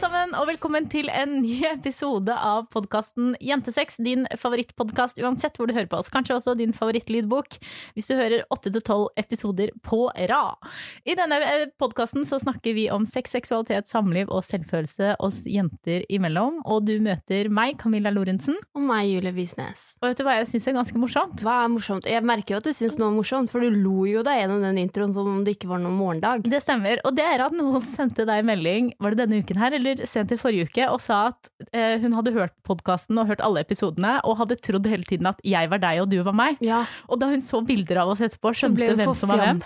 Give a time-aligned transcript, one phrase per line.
[0.00, 3.98] sammen, og velkommen til en ny episode av podkasten Jentesex.
[4.00, 6.08] Din favorittpodkast uansett hvor du hører på oss.
[6.12, 7.58] Kanskje også din favorittlydbok
[7.96, 10.70] hvis du hører 8-12 episoder på rad.
[11.04, 11.40] I denne
[11.80, 16.62] podkasten så snakker vi om sex, seksualitet, samliv og selvfølelse oss jenter imellom.
[16.64, 18.56] Og du møter meg, Camilla Lorentzen.
[18.72, 19.98] Og meg, Julie Visnes.
[20.00, 21.44] Og vet du hva jeg syns er ganske morsomt?
[21.44, 22.08] Hva er morsomt?
[22.08, 24.64] Jeg merker jo at du syns noe er morsomt, for du lo jo deg gjennom
[24.64, 26.48] den introen som om det ikke var noen morgendag.
[26.48, 27.04] Det stemmer.
[27.04, 30.32] Og det er at noen sendte deg melding, var det denne uken her, eller sent
[30.34, 34.18] i forrige uke, og sa at eh, hun hadde hørt podkasten og hørt alle episodene,
[34.24, 36.60] og hadde trodd hele tiden at jeg var deg og du var meg.
[36.64, 39.42] Ja, Og da hun så bilder av oss etterpå, og skjønte hun hvem som var
[39.44, 39.60] hvem,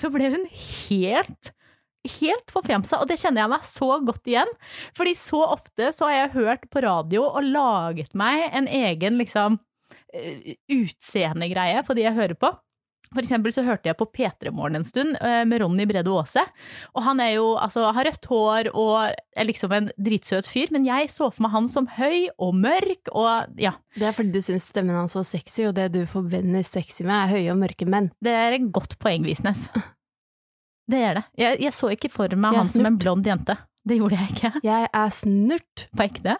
[0.00, 1.54] så ble hun helt
[2.00, 4.48] Helt forfjamsa, og det kjenner jeg meg så godt igjen.
[4.96, 9.58] Fordi så ofte så har jeg hørt på radio og laget meg en egen liksom
[10.16, 12.54] eh, utseendegreie på de jeg hører på.
[13.10, 16.44] For eksempel så hørte jeg på P3 Morgen en stund eh, med Ronny Brede Aase.
[16.94, 20.86] Og han er jo, altså, har rødt hår og er liksom en dritsøt fyr, men
[20.86, 24.44] jeg så for meg han som høy og mørk og ja, Det er fordi du
[24.46, 27.88] syns stemmen hans var sexy, og det du forbinder sexy med, er høye og mørke
[27.90, 28.12] menn.
[28.22, 29.66] det er et godt poeng, Visnes.
[30.90, 31.24] Det er det.
[31.38, 33.54] Jeg, jeg så ikke for meg han som en blond jente.
[33.86, 34.52] Det gjorde jeg ikke.
[34.66, 35.84] Jeg er snurt.
[35.96, 36.34] På ekte?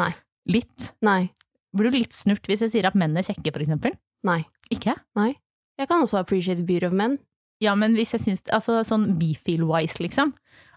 [0.00, 0.10] Nei.
[0.50, 0.90] Litt?
[1.04, 1.30] Nei.
[1.74, 3.96] Blir du litt snurt hvis jeg sier at menn er kjekke, for eksempel?
[4.24, 4.42] Nei.
[4.72, 4.96] Ikke?
[5.18, 5.34] Nei.
[5.80, 7.18] Jeg kan også appreciate the beauty of men.
[7.62, 10.34] Ja, men hvis jeg syns Altså sånn bifeel-wise, liksom.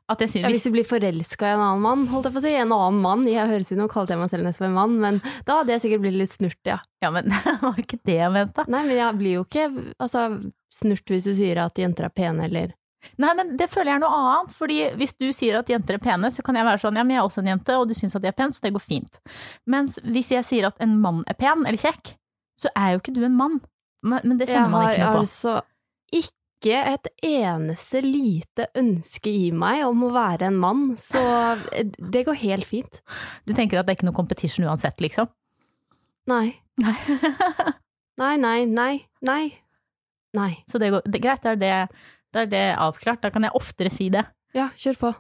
[0.08, 2.46] At jeg Ja, hvis du blir forelska i en annen mann, holdt jeg på å
[2.46, 2.54] si.
[2.56, 3.26] En annen mann.
[3.28, 5.84] Jeg høres ut nå kalte jeg meg selv nesten en mann, men da hadde jeg
[5.84, 6.78] sikkert blitt litt snurt, ja.
[7.04, 8.66] Ja, men det var ikke det jeg mente.
[8.72, 9.68] Nei, men jeg blir jo ikke
[10.00, 10.30] altså,
[10.74, 12.76] snurt hvis du sier at jenter er pene, eller
[13.22, 14.54] Nei, men det føler jeg er noe annet.
[14.58, 17.16] Fordi hvis du sier at jenter er pene, så kan jeg være sånn ja, men
[17.16, 18.84] jeg er også en jente, og du syns at jeg er pen, så det går
[18.84, 19.20] fint.
[19.70, 22.16] Mens hvis jeg sier at en mann er pen, eller kjekk,
[22.60, 23.60] så er jo ikke du en mann.
[24.06, 25.00] Men, men det kjenner man ikke noe på.
[25.00, 25.56] Jeg har altså
[26.18, 31.22] ikke et eneste lite ønske i meg om å være en mann, så
[31.98, 33.02] det går helt fint.
[33.46, 35.30] Du tenker at det er ikke noe competition uansett, liksom?
[36.28, 36.58] Nei.
[36.82, 36.98] Nei.
[38.18, 39.44] Nei, nei, nei, nei.
[40.34, 40.52] Nei.
[40.66, 41.74] så det går det, greit, da er det,
[42.34, 43.22] er det avklart.
[43.22, 44.24] Da kan jeg oftere si det.
[44.58, 45.12] Ja, kjør på.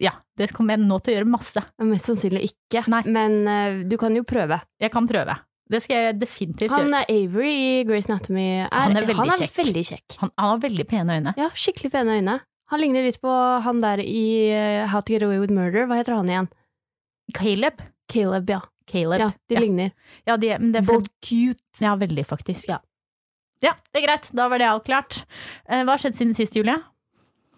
[0.00, 1.62] Ja, det kommer jeg nå til å gjøre masse.
[1.84, 3.02] Mest sannsynlig ikke, Nei.
[3.12, 4.58] men uh, du kan jo prøve.
[4.80, 5.36] Jeg kan prøve.
[5.70, 6.82] Det skal jeg definitivt gjøre.
[6.84, 8.44] Han er Avery i Grace Anatomy.
[8.66, 9.54] Er, Han er veldig han er kjekk.
[9.62, 10.16] veldig kjekk.
[10.20, 11.32] Han, han har veldig pene øyne.
[11.40, 12.34] Ja, skikkelig pene øyne.
[12.72, 13.32] Han ligner litt på
[13.64, 15.86] han der i eh, How to Get Away with Murder.
[15.88, 16.48] Hva heter han igjen?
[17.34, 17.80] Caleb.
[18.12, 18.60] Caleb, ja.
[18.90, 19.20] Caleb.
[19.20, 19.60] Ja, de ja.
[19.64, 19.92] ligner.
[20.28, 21.60] Ja, de, men det er Both cute.
[21.80, 22.68] Ja, veldig, faktisk.
[22.68, 22.80] Ja.
[23.64, 24.28] Ja, det er greit.
[24.36, 25.22] Da var det avklart.
[25.68, 26.76] Eh, Hva har skjedd siden sist, Julie?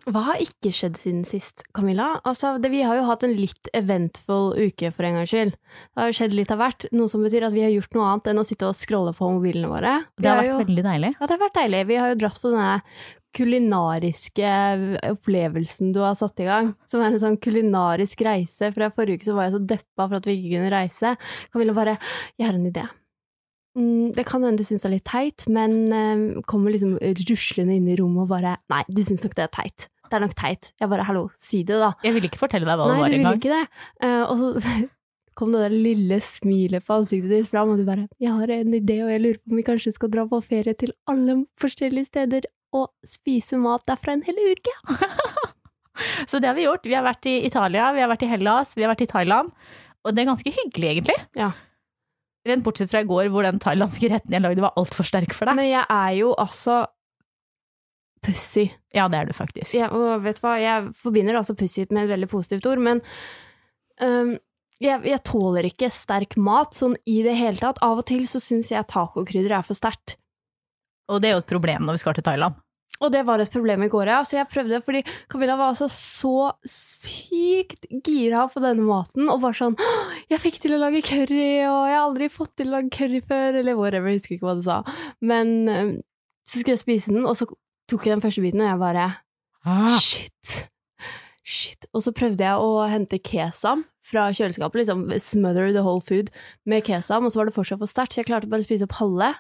[0.07, 2.21] Hva har ikke skjedd siden sist, Camilla?
[2.29, 5.57] Altså, det, vi har jo hatt en litt eventfull uke for en gangs skyld.
[5.57, 8.11] Det har jo skjedd litt av hvert, noe som betyr at vi har gjort noe
[8.13, 9.97] annet enn å sitte og scrolle på mobilene våre.
[10.15, 11.11] Det har vært jo, veldig deilig.
[11.17, 11.81] Ja, det har vært deilig.
[11.89, 12.75] Vi har jo dratt på denne
[13.37, 14.53] kulinariske
[15.11, 18.71] opplevelsen du har satt i gang, som er en sånn kulinarisk reise.
[18.77, 21.17] Fra forrige uke så var jeg så deppa for at vi ikke kunne reise.
[21.51, 21.99] Camilla bare
[22.39, 22.89] 'Jeg har en idé'.
[23.77, 26.97] Mm, det kan hende du syns det er litt teit, men eh, kommer liksom
[27.29, 29.89] ruslende inn i rommet og bare 'Nei, du syns nok det er teit'.
[30.11, 30.73] Det er nok teit.
[30.81, 31.95] Jeg bare 'hallo, si det, da'.
[32.05, 33.65] Jeg ville ikke fortelle deg hva det Nei, du ville ikke det.
[34.03, 34.51] Eh, og så
[35.39, 38.75] kom det der lille smilet på ansiktet ditt fram, og du bare 'Jeg har en
[38.75, 42.07] idé, og jeg lurer på om vi kanskje skal dra på ferie til alle forskjellige
[42.13, 44.77] steder og spise mat derfra en hel uke'.
[46.31, 46.85] Så det har vi gjort.
[46.85, 49.53] Vi har vært i Italia, vi har vært i Hellas, vi har vært i Thailand.
[50.05, 51.17] Og det er ganske hyggelig, egentlig.
[51.39, 51.53] Ja.
[52.47, 55.49] Rent bortsett fra i går, hvor den thailandske retten jeg lagde var altfor sterk for
[55.49, 55.59] deg.
[55.59, 56.85] Men jeg er jo altså
[58.27, 58.67] pussy.
[58.97, 59.77] Ja, det er du faktisk.
[59.77, 63.03] Jeg, og vet du hva, jeg forbinder altså pussy med et veldig positivt ord, men
[64.03, 64.35] um,
[64.83, 67.81] jeg, jeg tåler ikke sterk mat sånn i det hele tatt.
[67.85, 70.19] Av og til så syns jeg tacokrydder er for sterkt.
[71.13, 72.59] Og det er jo et problem når vi skal til Thailand.
[73.05, 74.23] Og det var et problem i går, ja.
[74.25, 79.59] Så jeg prøvde, fordi Camilla var altså så sykt gira på denne maten, og bare
[79.59, 79.77] sånn
[80.31, 83.21] 'Jeg fikk til å lage curry, og jeg har aldri fått til å lage curry
[83.21, 84.83] før', eller whatever, jeg husker ikke hva du sa.
[85.21, 86.03] Men
[86.49, 87.47] så skulle jeg spise den, og så
[87.91, 89.11] tok jeg den første biten, og jeg bare
[90.01, 90.57] Shit.
[91.47, 91.87] Shit.
[91.95, 96.31] Og så prøvde jeg å hente kesam fra kjøleskapet, liksom smother the whole food
[96.67, 98.87] med kesam, og så var det fortsatt for sterkt, så jeg klarte bare å spise
[98.87, 99.33] opp halve.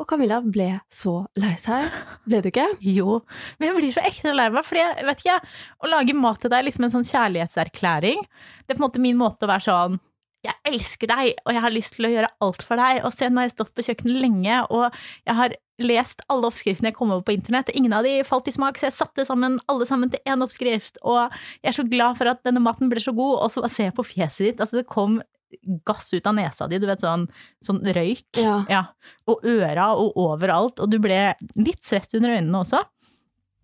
[0.00, 1.92] Og Camilla ble så lei seg.
[2.28, 2.66] Ble du ikke?
[2.94, 3.20] Jo,
[3.58, 5.38] men jeg blir så ekte lei meg, for jeg vet ikke,
[5.84, 8.24] å lage mat til deg er liksom en sånn kjærlighetserklæring.
[8.64, 10.00] Det er på en måte min måte å være sånn
[10.44, 12.98] jeg elsker deg, og jeg har lyst til å gjøre alt for deg.
[13.08, 16.92] Og se, nå har jeg stått på kjøkkenet lenge, og jeg har lest alle oppskriftene
[16.92, 17.72] jeg kom over på internett.
[17.74, 21.00] Ingen av de falt i smak, så jeg satte sammen alle sammen til én oppskrift.
[21.02, 21.32] Og
[21.62, 23.40] jeg er så glad for at denne maten ble så god.
[23.42, 25.20] Og så ser jeg på fjeset ditt, altså det kom
[25.86, 27.28] gass ut av nesa di, du vet sånn,
[27.62, 28.40] sånn røyk.
[28.40, 28.82] Ja.
[29.30, 30.82] Og øra og overalt.
[30.82, 31.20] Og du ble
[31.58, 32.82] litt svett under øynene også.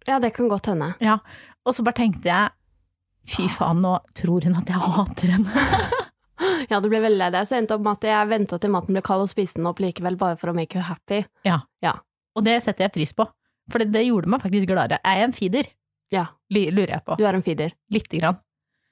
[0.07, 0.95] ja, det kan godt hende.
[1.03, 1.19] Ja.
[1.67, 2.57] Og så bare tenkte jeg
[3.31, 5.67] fy faen, nå tror hun at jeg hater henne.
[6.69, 7.47] Ja, du ble veldig lei deg.
[7.49, 9.81] Så endte opp med at jeg venta til maten ble kald og spiste den opp
[9.83, 11.23] likevel, bare for å make you happy.
[11.47, 11.61] Ja.
[11.85, 11.95] ja.
[12.37, 13.27] Og det setter jeg pris på.
[13.71, 14.99] For det, det gjorde meg faktisk gladere.
[15.07, 15.71] Er jeg en feeder?
[16.11, 17.17] Ja, Lurer jeg på.
[17.17, 17.75] du er en feeder.
[17.95, 18.41] Lite grann.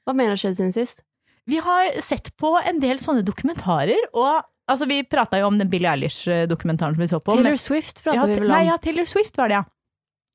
[0.07, 1.03] Hva mer har skjedd siden sist?
[1.49, 5.71] Vi har sett på en del sånne dokumentarer, og altså, vi prata jo om den
[5.73, 7.35] Billie Eilish-dokumentaren som vi så på.
[7.35, 8.53] Taylor men- Swift ja, vi vel om.
[8.53, 9.65] Nei, ja, Taylor Swift var det, ja.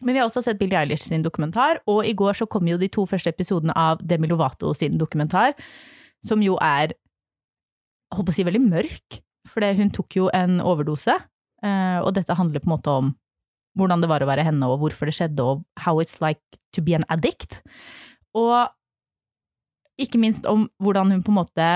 [0.03, 2.77] Men vi har også sett Billie Eilish sin dokumentar, og i går så kom jo
[2.81, 5.53] de to første episodene av Demi Lovato sin dokumentar,
[6.25, 6.91] som jo er,
[8.21, 9.19] jeg på å si, veldig mørk,
[9.50, 11.15] for hun tok jo en overdose,
[11.63, 13.12] eh, og dette handler på en måte om
[13.80, 16.42] hvordan det var å være henne, og hvorfor det skjedde, og how it's like
[16.75, 17.62] to be an addict.
[18.38, 18.69] Og
[20.01, 21.68] ikke minst om hvordan hun på en måte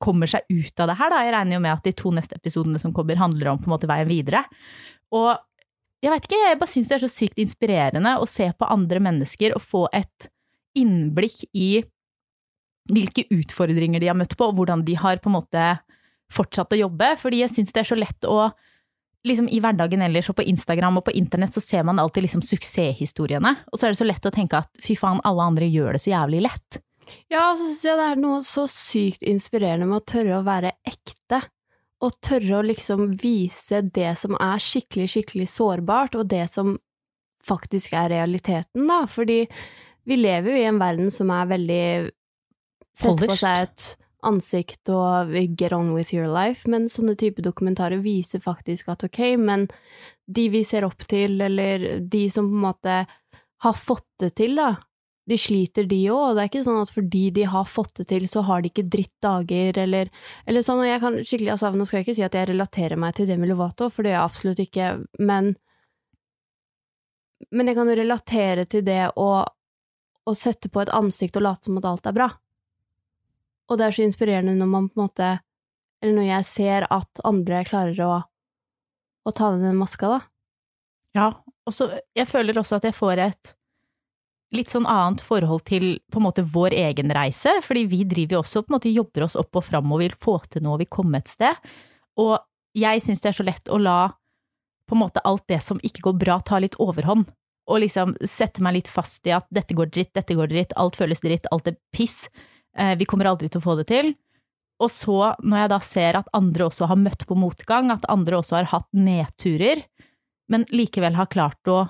[0.00, 1.20] kommer seg ut av det her, da.
[1.26, 3.74] Jeg regner jo med at de to neste episodene som kommer, handler om på en
[3.74, 4.44] måte veien videre.
[5.12, 5.34] Og
[6.00, 9.02] jeg veit ikke, jeg bare syns det er så sykt inspirerende å se på andre
[9.04, 10.30] mennesker og få et
[10.78, 11.82] innblikk i
[12.90, 15.68] hvilke utfordringer de har møtt på, og hvordan de har på en måte
[16.30, 17.14] fortsatt å jobbe.
[17.20, 18.50] Fordi jeg syns det er så lett å
[19.26, 22.44] liksom i hverdagen ellers og på Instagram og på internett så ser man alltid liksom
[22.46, 25.96] suksesshistoriene, og så er det så lett å tenke at fy faen, alle andre gjør
[25.96, 26.80] det så jævlig lett.
[27.28, 30.46] Ja, og så syns jeg det er noe så sykt inspirerende med å tørre å
[30.46, 31.42] være ekte.
[32.00, 36.78] Og tørre å liksom vise det som er skikkelig, skikkelig sårbart, og det som
[37.44, 39.02] faktisk er realiteten, da.
[39.10, 39.42] Fordi
[40.08, 41.84] vi lever jo i en verden som er veldig
[42.98, 43.88] Setter på seg et
[44.26, 49.22] ansikt og get on with your life, men sånne type dokumentarer viser faktisk at ok,
[49.40, 49.66] men
[50.28, 53.00] de vi ser opp til, eller de som på en måte
[53.64, 54.74] har fått det til, da,
[55.30, 58.08] de sliter de òg, og det er ikke sånn at fordi de har fått det
[58.12, 60.10] til, så har de ikke drittdager, eller,
[60.48, 63.00] eller sånn, og jeg kan skikkelig, altså nå skal jeg ikke si at jeg relaterer
[63.00, 64.92] meg til Demi Lovato, for det gjør jeg absolutt ikke,
[65.22, 65.54] men
[67.56, 69.28] men jeg kan jo relatere til det å,
[70.28, 72.26] å sette på et ansikt og late som at alt er bra.
[73.70, 75.30] Og det er så inspirerende når man på en måte
[76.02, 78.12] Eller når jeg ser at andre klarer å,
[79.28, 80.20] å ta den maska, da.
[81.12, 81.26] Ja,
[81.68, 83.50] og så jeg føler også at jeg får et
[84.56, 88.40] litt sånn annet forhold til på en måte vår egen reise, fordi vi driver jo
[88.40, 90.90] også på en måte jobber oss opp og fram og vil få til noe vil
[90.90, 91.68] komme et sted.
[92.18, 92.38] Og
[92.76, 94.00] jeg syns det er så lett å la
[94.90, 97.28] på en måte alt det som ikke går bra, ta litt overhånd.
[97.70, 100.98] Og liksom sette meg litt fast i at dette går dritt, dette går dritt, alt
[100.98, 102.24] føles dritt, alt er piss.
[102.78, 104.12] Eh, vi kommer aldri til å få det til.
[104.80, 108.38] Og så, når jeg da ser at andre også har møtt på motgang, at andre
[108.38, 109.82] også har hatt nedturer,
[110.50, 111.84] men likevel har klart å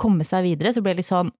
[0.00, 1.32] komme seg videre, så blir det litt sånn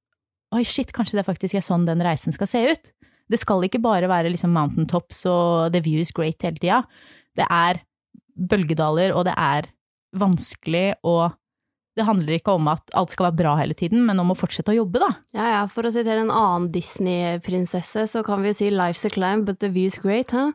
[0.54, 2.92] Oi, shit, kanskje det faktisk er sånn den reisen skal se ut.
[3.26, 6.76] Det skal ikke bare være liksom mountaintops og the view is great hele tida.
[7.34, 7.80] Det er
[8.38, 9.66] bølgedaler, og det er
[10.16, 11.34] vanskelig, og
[11.96, 14.72] det handler ikke om at alt skal være bra hele tiden, men om å fortsette
[14.74, 15.08] å jobbe, da.
[15.36, 19.10] Ja, ja, for å sitere en annen Disney-prinsesse, så kan vi jo si life's a
[19.12, 20.52] climb, but the view's great, huh?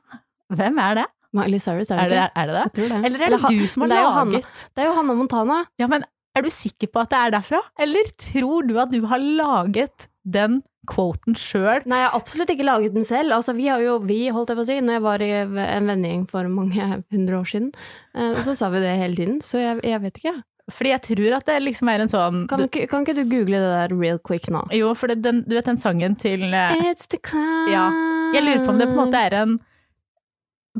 [0.54, 1.08] Hvem er det?
[1.34, 2.32] Miley Cyrus, er Er det det ikke?
[2.42, 2.54] er det?
[2.54, 2.82] det?
[2.82, 3.06] Jeg det.
[3.08, 5.16] Eller er det det du som har det er Hanna- laget Det er jo Hannah
[5.16, 5.60] Montana.
[5.80, 6.04] Ja, men
[6.36, 7.62] er du sikker på at det er derfra?
[7.80, 10.62] Eller tror du at du har laget den
[10.92, 11.86] quoten sjøl?
[11.88, 13.32] Nei, jeg har absolutt ikke laget den selv.
[13.32, 15.88] Altså, vi har jo, vi holdt jeg på å si, når jeg var i en
[15.88, 17.72] vennegjeng for mange hundre år siden,
[18.16, 20.36] eh, så sa vi det hele tiden, så jeg, jeg vet ikke.
[20.76, 23.60] Fordi jeg tror at det liksom er en sånn Kan, ikke, kan ikke du google
[23.60, 24.64] det der real quick nå?
[24.76, 27.72] Jo, for det, den, du vet den sangen til eh, It's the climb.
[27.72, 27.90] Ja.
[28.36, 29.60] Jeg lurer på om det på en måte er en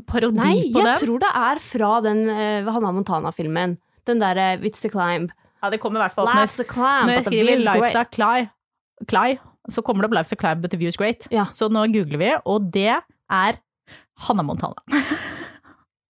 [0.08, 3.76] parodi Nei, på jeg tror det er fra den uh, Hanna Montana-filmen.
[4.08, 5.30] Den derre It's the climb.
[5.62, 7.68] Ja, det kommer i hvert fall opp når, climb, når jeg skriver view's.
[7.68, 8.48] Life's a Cly,
[9.10, 9.36] Cly,
[9.70, 11.28] så kommer det opp Life's a Cly, but the view is great.
[11.30, 11.46] Ja.
[11.54, 13.60] Så nå googler vi, og det er
[14.26, 14.82] Hanna Montana.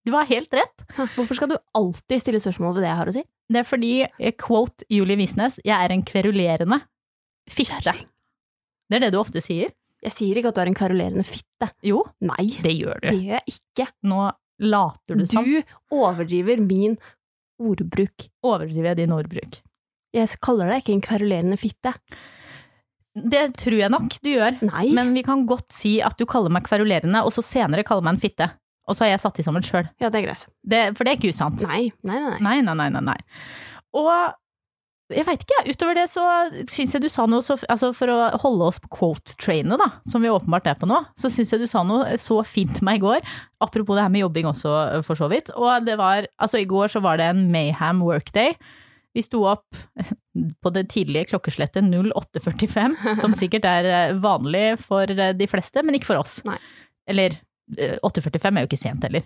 [0.05, 0.83] Du har helt rett.
[1.15, 3.23] Hvorfor skal du alltid stille spørsmål ved det jeg har å si?
[3.53, 6.81] Det er fordi, eh, quote Julie Visnes, jeg er en kverulerende
[7.51, 7.93] fitte.
[8.89, 9.71] Det er det du ofte sier.
[10.03, 11.69] Jeg sier ikke at du er en kverulerende fitte.
[11.87, 13.07] Jo, Nei, det gjør du.
[13.07, 13.87] det gjør jeg ikke.
[14.11, 14.23] Nå
[14.63, 15.47] later du som.
[15.47, 16.97] Du overdriver min
[17.63, 18.27] ordbruk.
[18.43, 19.61] Overdriver jeg din ordbruk.
[20.13, 21.95] Jeg kaller deg ikke en kverulerende fitte.
[23.13, 24.59] Det tror jeg nok du gjør.
[24.67, 24.87] Nei.
[24.93, 28.17] Men vi kan godt si at du kaller meg kverulerende, og så senere kaller meg
[28.17, 28.49] en fitte.
[28.87, 29.87] Og så har jeg satt de sammen sjøl.
[30.01, 30.47] ja, det er greit.
[30.97, 31.61] For det er ikke usant.
[31.69, 32.37] Nei, nei, nei.
[32.43, 32.55] nei.
[32.67, 33.19] Nei, nei, nei.
[33.95, 34.09] Og
[35.13, 36.23] jeg veit ikke, utover det så
[36.71, 40.23] syns jeg du sa noe så Altså for å holde oss på quote-trainet, da, som
[40.23, 43.03] vi åpenbart er på nå, så syns jeg du sa noe så fint meg i
[43.03, 43.33] går.
[43.63, 44.71] Apropos det her med jobbing også,
[45.05, 45.51] for så vidt.
[45.59, 48.55] Og det var Altså, i går så var det en Mayhem workday.
[49.13, 49.77] Vi sto opp
[50.63, 56.23] på det tidlige klokkeslettet 08.45, som sikkert er vanlig for de fleste, men ikke for
[56.23, 56.39] oss.
[56.47, 56.57] Nei.
[57.11, 57.37] Eller
[57.71, 59.25] 8.45 er jo ikke sent heller.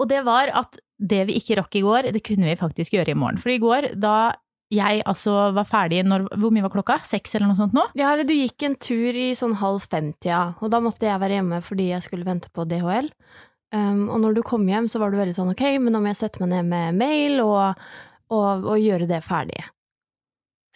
[0.00, 3.14] Og det var at det vi ikke rakk i går, det kunne vi faktisk gjøre
[3.14, 3.40] i morgen.
[3.42, 4.34] For i går, da
[4.72, 6.94] jeg altså var ferdig når, Hvor mye var klokka?
[7.04, 7.84] Seks eller noe sånt nå?
[7.98, 11.40] Ja, eller du gikk en tur i sånn halv fem-tida, og da måtte jeg være
[11.40, 13.10] hjemme fordi jeg skulle vente på DHL.
[13.72, 16.12] Um, og når du kom hjem, så var du veldig sånn ok, men nå må
[16.12, 17.84] jeg sette meg ned med mail og,
[18.32, 19.62] og, og gjøre det ferdig.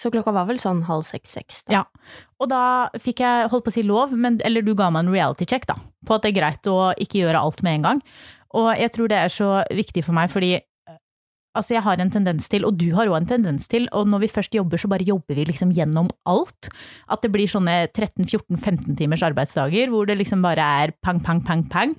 [0.00, 1.62] Så klokka var vel sånn halv seks-seks.
[1.72, 1.86] Ja.
[2.42, 2.62] Og da
[3.00, 5.64] fikk jeg, holdt på å si lov, men, eller du ga meg en reality check,
[5.68, 8.02] da, på at det er greit å ikke gjøre alt med en gang.
[8.56, 10.98] Og jeg tror det er så viktig for meg, fordi eh,
[11.56, 14.26] altså jeg har en tendens til, og du har òg en tendens til, og når
[14.26, 16.70] vi først jobber, så bare jobber vi liksom gjennom alt.
[17.08, 21.64] At det blir sånne 13-14-15 timers arbeidsdager hvor det liksom bare er pang, pang, pang,
[21.72, 21.96] pang.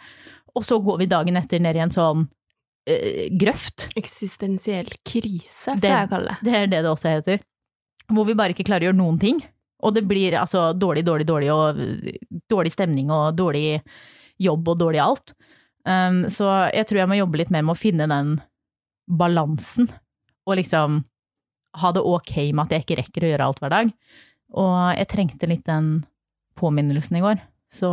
[0.53, 3.89] Og så går vi dagen etter ned i en sånn øh, grøft.
[3.97, 6.45] Eksistensiell krise, får jeg kalle det.
[6.45, 7.45] Det er det det også heter.
[8.13, 9.41] Hvor vi bare ikke klarer å gjøre noen ting.
[9.85, 11.77] Og det blir altså dårlig, dårlig, dårlig, og
[12.49, 13.81] dårlig stemning og dårlig
[14.41, 15.33] jobb og dårlig alt.
[15.87, 18.31] Um, så jeg tror jeg må jobbe litt mer med å finne den
[19.07, 19.87] balansen,
[20.47, 21.03] og liksom
[21.77, 23.93] ha det ok med at jeg ikke rekker å gjøre alt hver dag.
[24.57, 25.91] Og jeg trengte litt den
[26.57, 27.39] påminnelsen i går.
[27.71, 27.89] Så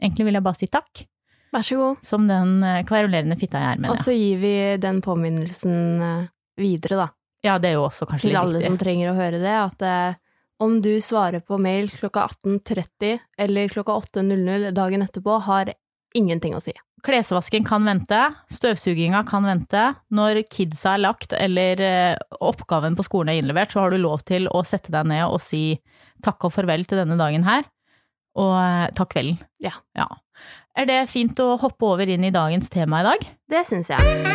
[0.00, 1.06] egentlig vil jeg bare si takk,
[1.54, 2.00] Vær så god.
[2.04, 4.04] som den øh, kverulerende fitta jeg er, Og mener jeg.
[4.04, 6.26] så gir vi den påminnelsen eh,
[6.60, 7.06] videre, da.
[7.46, 9.84] Ja, det er jo også kanskje Til litt alle som trenger å høre det, at
[9.86, 10.18] eh,
[10.62, 15.72] om du svarer på mail klokka 18.30 eller klokka 8.00 dagen etterpå, har
[16.16, 16.72] ingenting å si.
[17.06, 18.18] Klesvasken kan vente,
[18.50, 19.82] støvsuginga kan vente.
[20.16, 24.24] Når kidsa er lagt eller eh, oppgaven på skolen er innlevert, så har du lov
[24.26, 25.76] til å sette deg ned og si
[26.24, 27.68] takk og farvel til denne dagen her,
[28.40, 29.38] og eh, ta kvelden.
[29.62, 29.76] Ja.
[30.76, 33.28] Er det fint å hoppe over inn i dagens tema i dag?
[33.48, 34.34] Det syns jeg.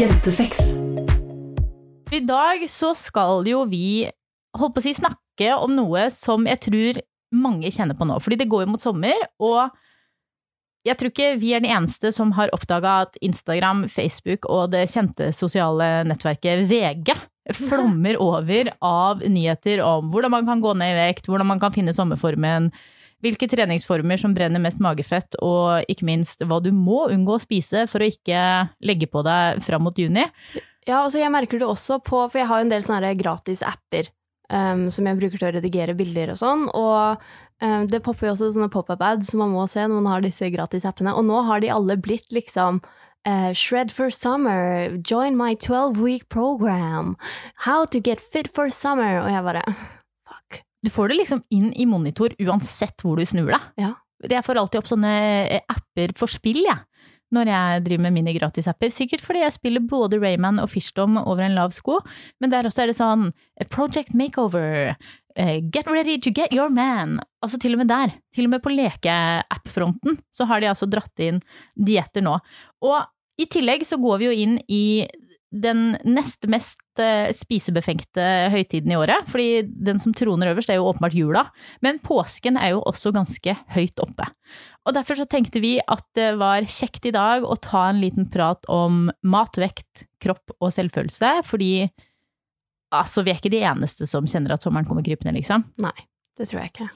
[0.00, 0.72] Jentesex.
[2.10, 4.08] I dag så skal jo vi,
[4.58, 8.18] holdt på å si, snakke om noe som jeg tror mange kjenner på nå.
[8.22, 9.70] Fordi det går jo mot sommer, og
[10.86, 14.86] jeg tror ikke vi er de eneste som har oppdaga at Instagram, Facebook og det
[14.88, 17.12] kjente sosiale nettverket VG
[17.56, 21.74] flommer over av nyheter om hvordan man kan gå ned i vekt, hvordan man kan
[21.74, 22.70] finne sommerformen,
[23.20, 27.84] hvilke treningsformer som brenner mest magefett, og ikke minst hva du må unngå å spise
[27.90, 28.40] for å ikke
[28.80, 30.24] legge på deg fram mot juni.
[30.88, 33.60] Ja, altså jeg merker det også på, for jeg har jo en del sånne gratis
[33.66, 34.08] apper
[34.50, 37.22] um, som jeg bruker til å redigere bilder og sånn, og
[37.62, 40.26] um, det popper jo også sånne pop-up ads som man må se når man har
[40.26, 42.82] disse gratis appene, og nå har de alle blitt liksom
[43.28, 47.18] Uh, Shred for summer, join my 12-week program,
[47.68, 49.64] how to get fit for summer, og jeg bare,
[50.24, 50.62] fuck.
[50.80, 53.66] Du får det liksom inn i monitor uansett hvor du snur deg.
[53.76, 53.90] Ja.
[54.24, 55.12] Jeg får alltid opp sånne
[55.52, 56.80] eh, apper for spill, jeg.
[57.30, 58.90] Når jeg driver med mine gratisapper.
[58.90, 62.00] Sikkert fordi jeg spiller både Rayman og Fishdom over en lav sko,
[62.42, 64.96] men der også er det sånn eh, Project Makeover,
[65.36, 67.20] eh, Get ready to get your man.
[67.44, 68.16] Altså til og med der.
[68.34, 71.38] Til og med på lekeapp-fronten så har de altså dratt inn
[71.78, 72.34] dietter nå.
[72.82, 72.98] Og
[73.40, 74.84] i tillegg så går vi jo inn i
[75.50, 80.86] den nest mest eh, spisebefengte høytiden i året, fordi den som troner øverst er jo
[80.86, 81.42] åpenbart jula,
[81.82, 84.28] men påsken er jo også ganske høyt oppe.
[84.86, 88.30] Og derfor så tenkte vi at det var kjekt i dag å ta en liten
[88.30, 91.74] prat om mat, vekt, kropp og selvfølelse, fordi
[92.94, 95.66] altså, vi er ikke de eneste som kjenner at sommeren kommer krypende, liksom.
[95.82, 95.96] Nei,
[96.38, 96.90] det tror jeg ikke.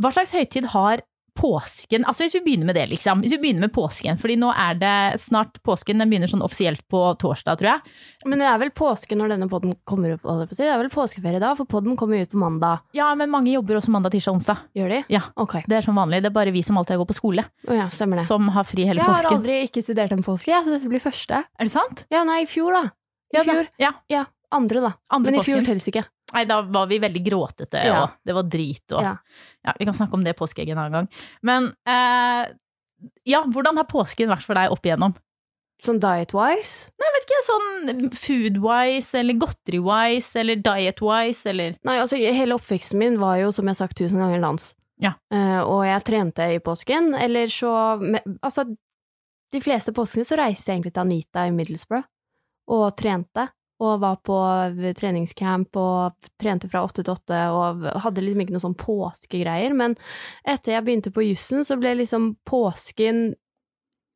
[0.00, 1.02] Hva slags høytid har
[1.40, 3.22] påsken Altså hvis vi begynner med det, liksom.
[3.24, 6.82] Hvis vi begynner med påsken, fordi nå er det snart påsken, den begynner sånn offisielt
[6.92, 7.94] på torsdag, tror jeg.
[8.28, 10.26] Men det er vel påske når denne podden kommer opp.
[10.52, 12.84] Det er vel påskeferie da, for podden kommer ut på mandag.
[12.96, 14.64] Ja, men mange jobber også mandag, tirsdag, onsdag.
[14.76, 15.00] Gjør de?
[15.16, 15.22] Ja.
[15.40, 15.56] Ok.
[15.66, 16.20] Det er som vanlig.
[16.24, 18.26] Det er bare vi som alltid går på skole, oh, ja, stemmer det.
[18.28, 19.08] som har fri hele påsken.
[19.08, 19.40] Jeg har påsken.
[19.40, 21.44] aldri ikke studert en påske, jeg, så dette blir første.
[21.58, 22.04] Er det sant?
[22.12, 22.84] Ja, nei, i fjor da.
[23.30, 23.68] I Ja, da- fjor.
[23.78, 24.92] Ja, Ja, andre da.
[25.10, 26.04] andre Men i fjor telles ikke.
[26.34, 28.02] Nei, da var vi veldig gråtete, Ja.
[28.02, 29.16] og det var drit og Ja.
[29.66, 29.72] ja.
[29.78, 31.08] Vi kan snakke om det påskeegget en annen gang.
[31.42, 32.52] Men eh,
[33.24, 35.14] ja, hvordan har påsken vært for deg opp igjennom?
[35.80, 36.90] Sånn diet-wise?
[37.00, 43.16] Jeg vet ikke, sånn food-wise, eller godteri-wise, eller diet-wise, eller Nei, altså hele oppveksten min
[43.18, 44.74] var jo, som jeg har sagt tusen ganger, dans.
[45.00, 45.14] Ja.
[45.32, 47.72] Uh, og jeg trente i påsken, eller så
[48.44, 48.66] Altså,
[49.50, 52.04] de fleste påskene så reiste jeg egentlig til Anita i Middlesbrough
[52.70, 53.48] og trente.
[53.80, 54.36] Og var på
[54.98, 59.72] treningscamp og trente fra åtte til åtte og hadde liksom ikke noe sånn påskegreier.
[59.76, 59.96] Men
[60.44, 63.30] etter jeg begynte på jussen, så ble liksom påsken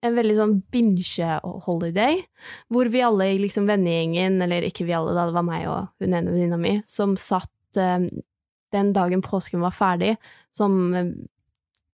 [0.04, 2.20] en veldig sånn binge-holiday,
[2.72, 6.04] hvor vi alle i liksom vennegjengen, eller ikke vi alle, da det var meg og
[6.04, 8.08] hun ene venninna mi, som satt eh,
[8.74, 10.14] den dagen påsken var ferdig,
[10.54, 11.14] som eh,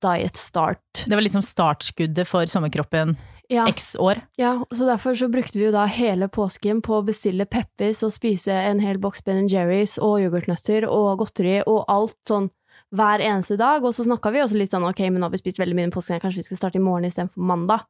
[0.03, 1.05] diet start.
[1.05, 3.15] Det var liksom startskuddet for sommerkroppen.
[3.51, 4.21] Ja, x år.
[4.39, 8.13] ja, så derfor så brukte vi jo da hele påsken på å bestille Peppis og
[8.15, 12.47] spise en hel boks Ben Jerry's og yoghurtnøtter og godteri og alt sånn
[12.95, 13.83] hver eneste dag.
[13.83, 15.91] Og så snakka vi også litt sånn ok, men nå har vi spist veldig mye
[15.95, 17.87] påsken, kanskje vi skal starte i morgen istedenfor mandag.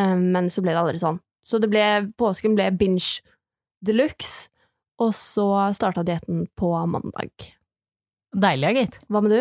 [0.00, 1.20] Um, men så ble det aldri sånn.
[1.44, 1.84] Så det ble,
[2.16, 3.20] påsken ble binge
[3.84, 4.48] de luxe,
[5.02, 7.50] og så starta dietten på mandag.
[8.32, 9.00] Deilig, gitt.
[9.12, 9.40] Hva med du?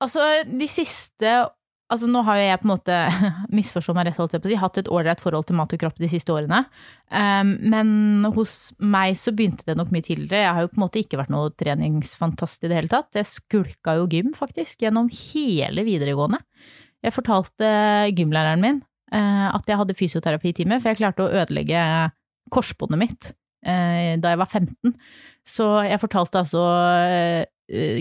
[0.00, 1.32] Altså, de siste
[1.90, 2.96] Altså, nå har jo jeg på en måte,
[3.58, 5.80] misforstå meg rett, holdt jeg på å si, hatt et ålreit forhold til mat og
[5.82, 6.60] kropp de siste årene.
[7.10, 7.90] Um, men
[8.36, 10.44] hos meg så begynte det nok mye tidligere.
[10.44, 13.10] Jeg har jo på en måte ikke vært noe treningsfantast i det hele tatt.
[13.18, 16.38] Jeg skulka jo gym, faktisk, gjennom hele videregående.
[17.02, 17.74] Jeg fortalte
[18.14, 21.84] gymlæreren min uh, at jeg hadde fysioterapitime, for jeg klarte å ødelegge
[22.54, 23.32] korsbåndet mitt
[23.66, 24.98] uh, da jeg var 15.
[25.42, 27.40] Så jeg fortalte altså uh,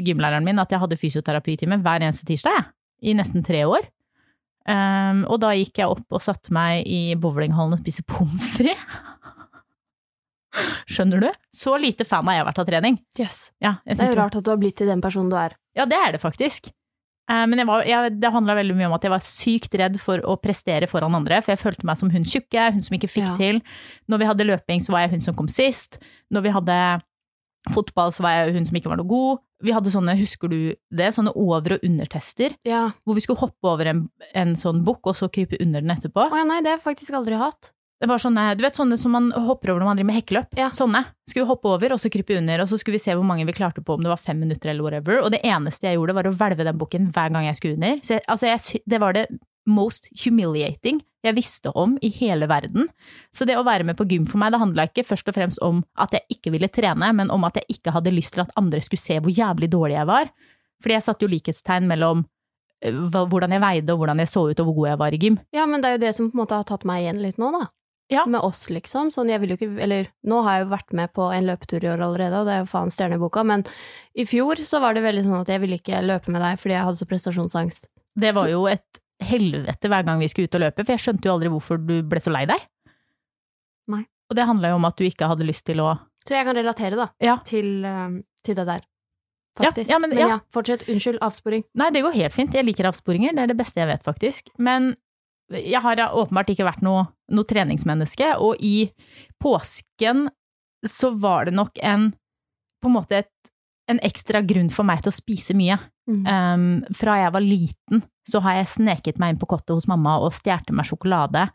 [0.06, 3.88] gymlæreren min at jeg hadde fysioterapitime hver eneste tirsdag, jeg i nesten tre år.
[4.70, 8.78] Um, og da gikk jeg opp og satte meg i bowlinghallen og spiste pommes frites.
[10.90, 11.30] Skjønner du?
[11.56, 12.98] Så lite fan har jeg vært av trening.
[13.20, 13.50] Yes.
[13.64, 15.56] Ja, Det er jo rart at du har blitt til den personen du er.
[15.78, 16.72] ja, det er det faktisk.
[17.30, 20.00] Uh, Men jeg var, jeg, det handla veldig mye om at jeg var sykt redd
[20.02, 23.08] for å prestere foran andre, for jeg følte meg som hun tjukke, hun som ikke
[23.12, 23.36] fikk Ja.
[23.38, 23.62] til.
[24.10, 26.00] Når vi hadde løping, så var jeg hun som kom sist.
[26.34, 26.80] Når vi hadde
[27.74, 29.40] fotball, så var jeg hun som ikke var noe god.
[29.64, 30.60] Vi hadde sånne, husker du
[30.96, 32.92] det, sånne over- og undertester, Ja.
[33.06, 36.30] hvor vi skulle hoppe over en, en sånn bukk og så krype under den etterpå.
[36.32, 37.72] Å ja, nei, det har jeg faktisk aldri hatt.
[38.00, 40.54] Det var sånne, du vet sånne som man hopper over når man driver med hekkeløp?
[40.56, 40.70] Ja.
[40.72, 41.02] Sånne.
[41.28, 43.52] Skulle hoppe over, og så krype under, og så skulle vi se hvor mange vi
[43.52, 45.20] klarte på, om det var fem minutter eller whatever.
[45.20, 48.00] Og det eneste jeg gjorde, var å hvelve den bukken hver gang jeg skulle under.
[48.00, 49.26] Så jeg, altså jeg, det var det
[49.70, 52.88] most humiliating jeg visste om i hele verden.
[53.36, 55.62] Så det å være med på gym for meg, det handla ikke først og fremst
[55.66, 58.54] om at jeg ikke ville trene, men om at jeg ikke hadde lyst til at
[58.60, 60.32] andre skulle se hvor jævlig dårlig jeg var.
[60.80, 62.24] Fordi jeg satte jo likhetstegn mellom
[62.86, 65.20] eh, hvordan jeg veide og hvordan jeg så ut og hvor god jeg var i
[65.26, 65.42] gym.
[65.56, 67.42] Ja, men det er jo det som på en måte har tatt meg igjen litt
[67.42, 67.68] nå, da.
[68.10, 68.24] Ja.
[68.26, 69.12] Med oss, liksom.
[69.14, 71.84] Sånn, jeg vil jo ikke Eller nå har jeg jo vært med på en løpetur
[71.86, 73.68] i år allerede, og det er jo faen stjerne i boka, men
[74.18, 76.74] i fjor så var det veldig sånn at jeg ville ikke løpe med deg fordi
[76.74, 77.86] jeg hadde så prestasjonsangst.
[78.20, 81.28] Det var jo et helvete hver gang vi skulle ut og løpe, for jeg skjønte
[81.28, 82.62] jo aldri hvorfor du ble så lei deg.
[83.92, 84.04] Nei.
[84.30, 86.56] Og det handla jo om at du ikke hadde lyst til å Så jeg kan
[86.56, 87.38] relatere, da, Ja.
[87.44, 88.82] til, eh, til det der.
[89.60, 89.90] Ja, Faktisk.
[89.90, 90.40] ja, men- ja.
[90.54, 90.88] fortsett.
[90.88, 91.64] Unnskyld, avsporing.
[91.76, 92.54] Nei, det går helt fint.
[92.54, 94.50] Jeg liker avsporinger, det er det beste jeg vet, faktisk.
[94.58, 94.96] Men
[95.52, 98.92] jeg har åpenbart ikke vært noe, noe treningsmenneske, og i
[99.42, 100.30] påsken
[100.86, 102.12] så var det nok en
[102.82, 103.32] på en måte et,
[103.90, 105.78] en ekstra grunn for meg til å spise mye.
[106.10, 106.26] Mhm.
[106.26, 110.18] Um, fra jeg var liten, så har jeg sneket meg inn på kottet hos mamma
[110.24, 111.46] og stjålet meg sjokolade.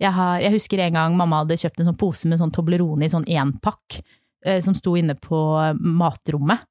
[0.00, 3.04] Jeg, har, jeg husker en gang mamma hadde kjøpt en sånn pose med sånn Toblerone
[3.04, 3.98] i sånn énpakk,
[4.46, 5.38] eh, som sto inne på
[5.76, 6.64] matrommet.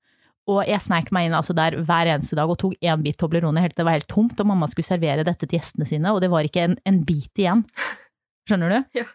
[0.47, 3.59] Og jeg sneik meg inn altså der hver eneste dag og tok én bit Toblerone
[3.59, 6.21] helt til det var helt tomt, og mamma skulle servere dette til gjestene sine, og
[6.23, 7.65] det var ikke en, en bit igjen.
[8.47, 8.81] Skjønner du?
[9.03, 9.07] Ja.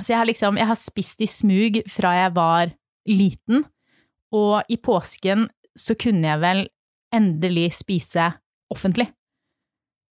[0.00, 2.70] Så jeg har liksom, jeg har spist i smug fra jeg var
[3.04, 3.66] liten,
[4.32, 5.44] og i påsken
[5.76, 6.62] så kunne jeg vel
[7.14, 8.30] endelig spise
[8.70, 9.08] offentlig.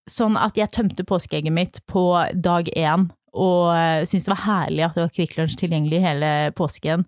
[0.10, 4.86] Sånn at jeg tømte påskeegget mitt på dag én, og eh, syntes det var herlig
[4.88, 7.06] at det var Kvikk Lunsj tilgjengelig hele påsken.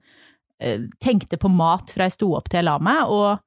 [0.62, 3.42] Eh, Tenkte på mat fra jeg sto opp til jeg la meg, og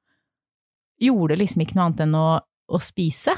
[1.01, 3.35] gjorde liksom ikke noe annet enn å, å spise.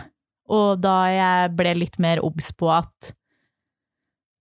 [0.54, 3.14] Og da jeg ble litt mer obs på at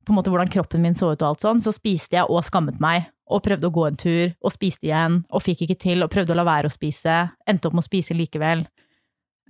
[0.07, 2.45] på en måte hvordan kroppen min så ut og alt sånn, så spiste jeg og
[2.47, 6.05] skammet meg, og prøvde å gå en tur, og spiste igjen, og fikk ikke til,
[6.05, 8.63] og prøvde å la være å spise, endte opp med å spise likevel.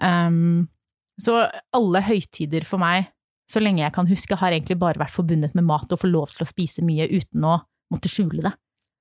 [0.00, 0.66] Um,
[1.20, 3.10] så alle høytider for meg,
[3.50, 6.32] så lenge jeg kan huske, har egentlig bare vært forbundet med mat og få lov
[6.32, 7.58] til å spise mye uten å
[7.92, 8.52] måtte skjule det.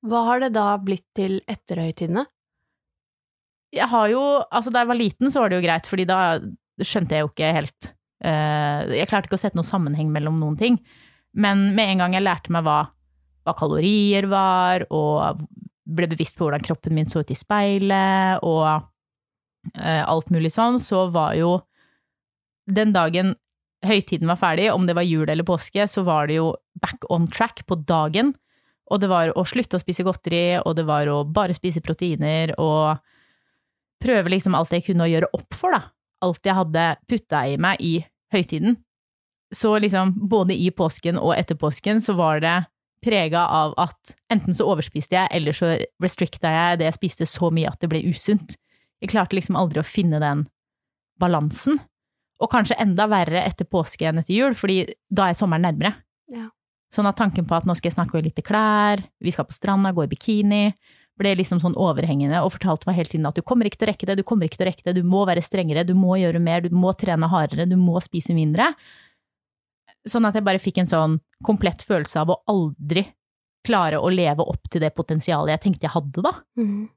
[0.05, 2.27] Hva har det da blitt til etter høytidene?
[3.75, 4.21] Jeg har jo,
[4.53, 6.19] altså da jeg var liten så var det jo greit, fordi da
[6.83, 7.87] skjønte jeg jo ikke helt
[8.23, 10.77] uh, Jeg klarte ikke å sette noen sammenheng mellom noen ting.
[11.35, 12.79] Men med en gang jeg lærte meg hva,
[13.45, 15.45] hva kalorier var, og
[15.85, 18.65] ble bevisst på hvordan kroppen min så ut i speilet, og
[19.77, 21.59] eh, alt mulig sånn, så var jo
[22.65, 23.35] den dagen
[23.85, 27.27] høytiden var ferdig, om det var jul eller påske, så var det jo back on
[27.29, 28.33] track på dagen.
[28.89, 32.53] Og det var å slutte å spise godteri, og det var å bare spise proteiner,
[32.61, 32.97] og
[34.01, 35.89] prøve liksom alt jeg kunne å gjøre opp for, da.
[36.25, 37.95] Alt jeg hadde putta i meg i
[38.33, 38.77] høytiden.
[39.53, 42.55] Så liksom, både i påsken og etter påsken, så var det
[43.05, 47.51] prega av at enten så overspiste jeg, eller så restrikta jeg det jeg spiste så
[47.53, 48.57] mye at det ble usunt.
[49.03, 50.47] Jeg klarte liksom aldri å finne den
[51.21, 51.79] balansen.
[52.43, 55.93] Og kanskje enda verre etter påske enn etter jul, fordi da er sommeren nærmere.
[56.31, 56.49] Ja.
[56.91, 59.55] Sånn at tanken på at nå skal jeg snakke i litt klær, vi skal på
[59.55, 60.65] stranda, gå i bikini,
[61.19, 63.91] ble liksom sånn overhengende og fortalte meg hele tiden at du kommer ikke til å
[63.93, 66.17] rekke det, du kommer ikke til å rekke det, du må være strengere, du må
[66.19, 68.73] gjøre mer, du må trene hardere, du må spise mindre.
[70.05, 71.15] Sånn at jeg bare fikk en sånn
[71.45, 73.07] komplett følelse av å aldri
[73.65, 76.33] klare å leve opp til det potensialet jeg tenkte jeg hadde, da.
[76.59, 76.89] Mhm.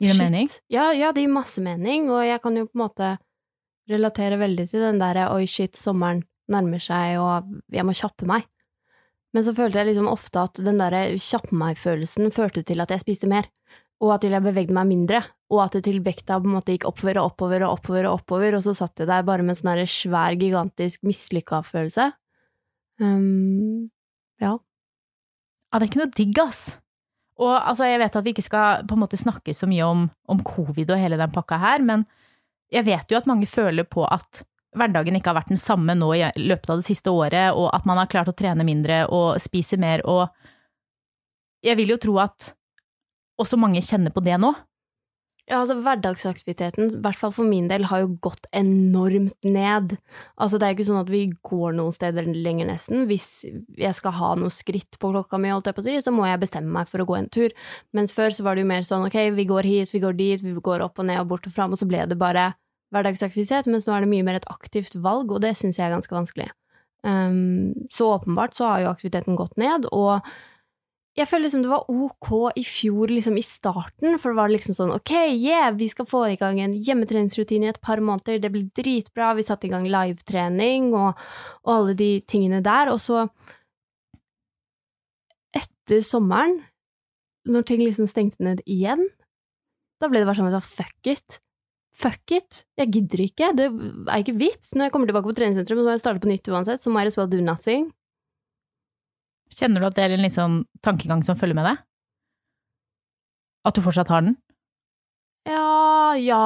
[0.00, 0.30] Gir det Shit.
[0.30, 0.48] mening?
[0.72, 3.10] Ja, ja, det gir masse mening, og jeg kan jo på en måte
[3.90, 8.46] relatere veldig til den derre oi, shit, sommeren nærmer seg, og jeg må kjappe meg.
[9.32, 13.04] Men så følte jeg liksom ofte at den derre kjappe meg-følelsen førte til at jeg
[13.04, 13.48] spiste mer,
[14.02, 15.22] og at jeg bevegde meg mindre,
[15.52, 18.18] og at det til vekta på en måte gikk oppover og oppover og oppover, og
[18.20, 22.10] oppover, og så satt jeg der bare med en sånn svær, gigantisk mislykka følelse.
[23.02, 23.90] Um,
[24.40, 24.54] ja.
[25.72, 26.62] Ja, det er ikke noe digg, ass.
[27.42, 30.06] Og altså, jeg vet at vi ikke skal på en måte snakke så mye om,
[30.30, 32.06] om covid og hele den pakka her, men
[32.72, 34.44] jeg vet jo at mange føler på at
[34.76, 37.88] hverdagen ikke har vært den samme nå i løpet av det siste året, og at
[37.88, 40.28] man har klart å trene mindre og spise mer, og
[41.62, 42.52] jeg vil jo tro at
[43.40, 44.52] også mange kjenner på det nå.
[45.50, 49.96] Ja, altså hverdagsaktiviteten, i hvert fall for min del, har jo gått enormt ned.
[50.38, 53.08] Altså det er ikke sånn at vi går noen steder lenger nesten.
[53.10, 56.14] Hvis jeg skal ha noe skritt på klokka mi, holdt jeg på å si, så
[56.14, 57.50] må jeg bestemme meg for å gå en tur.
[57.90, 60.46] Mens før så var det jo mer sånn ok, vi går hit, vi går dit,
[60.46, 62.52] vi går opp og ned og bort og fram, og så ble det bare
[62.94, 65.94] hverdagsaktivitet, mens nå er det mye mer et aktivt valg, og det syns jeg er
[65.96, 66.52] ganske vanskelig.
[67.02, 70.22] Um, så åpenbart så har jo aktiviteten gått ned, og
[71.12, 74.76] jeg føler liksom det var ok i fjor, liksom i starten, for det var liksom
[74.76, 78.52] sånn ok, yeah, vi skal få i gang en hjemmetreningsrutine i et par måneder, det
[78.54, 81.20] blir dritbra, vi satte i gang livetrening og,
[81.66, 83.26] og alle de tingene der, og så
[85.52, 86.62] etter sommeren,
[87.44, 89.04] når ting liksom stengte ned igjen,
[90.00, 91.42] da ble det bare sånn at fuck it.
[91.92, 94.72] Fuck it, jeg gidder ikke, det er ikke vits.
[94.72, 97.10] Når jeg kommer tilbake på treningssenteret, så må jeg starte på nytt uansett, så might
[97.10, 97.90] as well do nothing.
[99.52, 101.82] Kjenner du at det er en sånn tankegang som følger med deg?
[103.68, 104.36] At du fortsatt har den?
[105.48, 106.42] Ja, ja,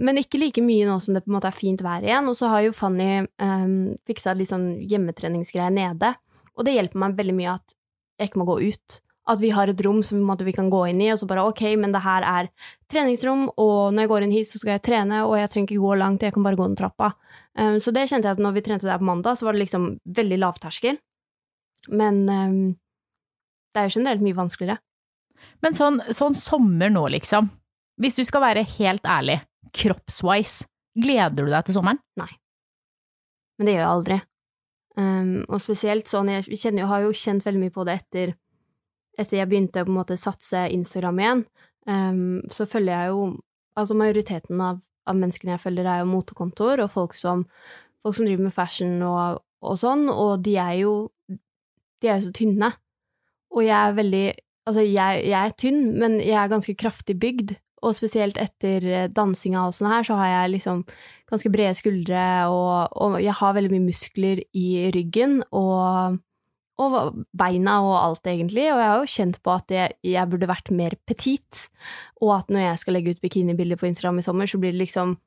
[0.00, 2.28] men ikke like mye nå som det på en måte er fint vær igjen.
[2.30, 6.14] Og så har jo Fanny um, fiksa litt sånn hjemmetreningsgreier nede,
[6.56, 7.76] og det hjelper meg veldig mye at
[8.20, 9.00] jeg ikke må gå ut.
[9.30, 11.62] At vi har et rom som vi kan gå inn i, og så bare ok,
[11.78, 12.48] men det her er
[12.90, 15.84] treningsrom, og når jeg går inn hit, så skal jeg trene, og jeg trenger ikke
[15.84, 17.12] gå langt, jeg kan bare gå den trappa.
[17.54, 19.62] Um, så det kjente jeg at når vi trente der på mandag, så var det
[19.62, 20.98] liksom veldig lavterskel.
[21.90, 22.58] Men um,
[23.72, 24.82] det er jo generelt mye vanskeligere.
[25.64, 27.48] Men sånn, sånn sommer nå, liksom.
[28.02, 29.40] Hvis du skal være helt ærlig,
[29.74, 30.68] kroppswise,
[30.98, 32.00] gleder du deg til sommeren?
[32.20, 32.30] Nei.
[33.58, 34.20] Men det gjør jeg aldri.
[34.92, 38.34] Um, og spesielt sånn, jeg kjenner, jeg har jo kjent veldig mye på det etter,
[39.18, 41.44] etter jeg begynte å på en måte satse Instagram igjen.
[41.88, 43.32] Um, så følger jeg jo
[43.72, 47.46] Altså majoriteten av, av menneskene jeg følger, er jo motekontor og folk som,
[48.04, 50.90] folk som driver med fashion og, og sånn, og de er jo
[52.02, 52.72] De er jo så tynne.
[53.52, 54.26] Og jeg er veldig
[54.62, 57.56] Altså, jeg, jeg er tynn, men jeg er ganske kraftig bygd.
[57.82, 60.84] Og spesielt etter eh, dansinga og sånn her, så har jeg liksom
[61.32, 66.20] ganske brede skuldre, og, og jeg har veldig mye muskler i ryggen, og,
[66.78, 66.96] og
[67.34, 68.68] beina og alt, egentlig.
[68.70, 71.64] Og jeg har jo kjent på at jeg, jeg burde vært mer petit,
[72.22, 74.84] og at når jeg skal legge ut bikinibilder på Instagram i sommer, så blir det
[74.84, 75.18] liksom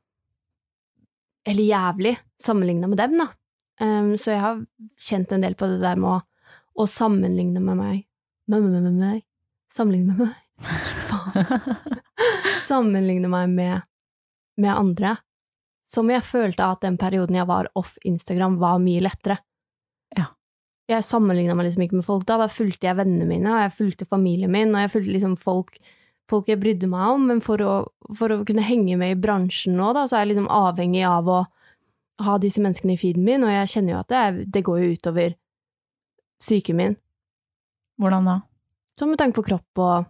[1.46, 3.28] Eller jævlig sammenligna med dem, da.
[3.84, 4.64] Um, så jeg har
[5.04, 6.22] kjent en del på det der med å,
[6.76, 8.04] å sammenligne med meg
[8.48, 9.24] med, med, med, meg.
[9.74, 10.90] Sammenligne med meg.
[11.10, 12.02] Faen.
[12.68, 13.88] Sammenligne meg med,
[14.62, 15.16] med andre.
[15.90, 19.40] Som jeg følte at den perioden jeg var off Instagram, var mye lettere.
[20.16, 20.32] Ja.
[20.90, 22.40] Jeg sammenligna meg liksom ikke med folk da.
[22.42, 25.78] Da fulgte jeg vennene mine, og jeg fulgte familien min, og jeg fulgte liksom folk,
[26.30, 27.28] folk jeg brydde meg om.
[27.32, 27.76] Men for å,
[28.18, 31.30] for å kunne henge med i bransjen nå, da, så er jeg liksom avhengig av
[31.30, 31.42] å
[32.26, 34.94] ha disse menneskene i feeden min, og jeg kjenner jo at det, det går jo
[34.96, 35.34] utover
[36.42, 36.96] psyken min.
[38.02, 38.36] Hvordan da?
[39.00, 40.06] Sånn med tanke på kropp og,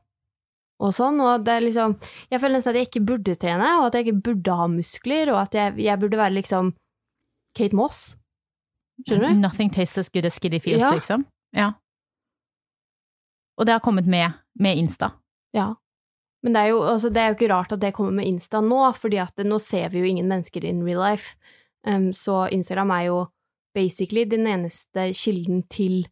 [0.81, 1.95] og sånn, og det er liksom
[2.31, 5.31] Jeg føler nesten at jeg ikke burde trene, og at jeg ikke burde ha muskler,
[5.33, 6.73] og at jeg, jeg burde være liksom
[7.55, 8.15] Kate Moss.
[9.05, 9.39] Skjønner du?
[9.41, 10.91] Nothing tastes as good as skiddy feels, Ja.
[10.95, 11.25] liksom.
[11.55, 11.71] Ja.
[13.57, 15.11] Og det har kommet med, med Insta.
[15.55, 15.75] Ja.
[16.43, 18.59] Men det er, jo, altså, det er jo ikke rart at det kommer med Insta
[18.61, 21.37] nå, fordi at nå ser vi jo ingen mennesker in real life.
[21.87, 23.21] Um, så Instagram er jo
[23.75, 26.05] basically den eneste kilden til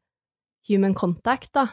[0.70, 1.68] human contact, da.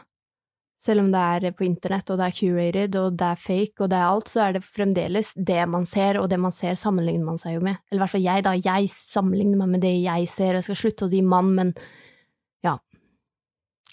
[0.81, 3.91] Selv om det er på internett, og det er curated, og det er fake, og
[3.91, 7.27] det er alt, så er det fremdeles det man ser, og det man ser sammenligner
[7.27, 7.77] man seg jo med.
[7.91, 8.55] Eller i hvert fall jeg, da.
[8.57, 11.75] Jeg sammenligner meg med det jeg ser, og jeg skal slutte å si mann, men
[12.65, 12.79] ja.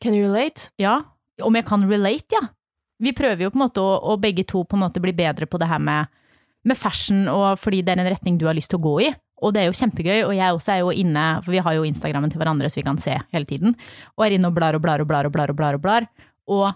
[0.00, 0.70] Can you relate?
[0.80, 1.02] Ja,
[1.44, 2.46] om jeg kan relate, ja.
[2.98, 5.46] Vi prøver jo på en måte å, å begge to på en måte bli bedre
[5.46, 6.08] på det her med,
[6.64, 9.12] med fashion, og fordi det er en retning du har lyst til å gå i.
[9.38, 11.86] Og det er jo kjempegøy, og jeg også er jo inne, for vi har jo
[11.86, 13.76] Instagrammen til hverandre så vi kan se hele tiden,
[14.16, 16.08] og er inne og blar og blar og blar og blar og blar og blar.
[16.50, 16.72] Og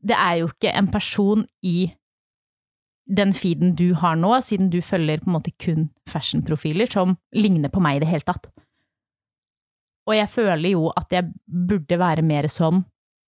[0.00, 1.90] det er jo ikke en person i
[3.10, 7.72] den feeden du har nå, siden du følger på en måte kun fashion-profiler, som ligner
[7.72, 8.48] på meg i det hele tatt.
[10.08, 12.84] Og jeg føler jo at jeg burde være mer sånn,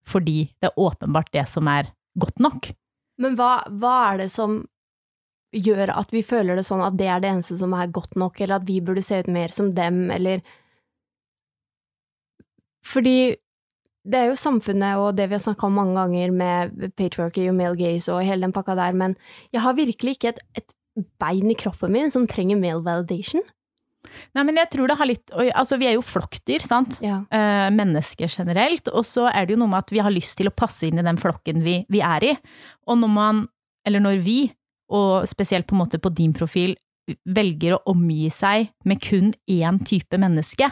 [0.06, 2.72] fordi det er åpenbart det som er godt nok.
[3.22, 4.62] Men hva, hva er det som
[5.52, 8.40] gjør at vi føler det sånn at det er det eneste som er godt nok,
[8.40, 10.42] eller at vi burde se ut mer som dem, eller
[12.82, 13.36] Fordi
[14.02, 17.54] det er jo samfunnet og det vi har snakka om mange ganger med patriarchy og
[17.54, 19.14] male gaze og hele den pakka der, men
[19.54, 20.74] jeg har virkelig ikke et, et
[21.22, 23.44] bein i kroppen min som trenger male validation.
[24.34, 26.98] Nei, men jeg tror det har litt Altså, vi er jo flokkdyr, sant?
[27.04, 27.20] Ja.
[27.32, 28.90] Eh, mennesker generelt.
[28.90, 30.98] Og så er det jo noe med at vi har lyst til å passe inn
[31.00, 32.32] i den flokken vi, vi er i.
[32.90, 33.44] Og når man,
[33.86, 34.38] eller når vi,
[34.92, 36.76] og spesielt på en måte på din profil,
[37.26, 40.68] velger å omgi seg med kun én type menneske,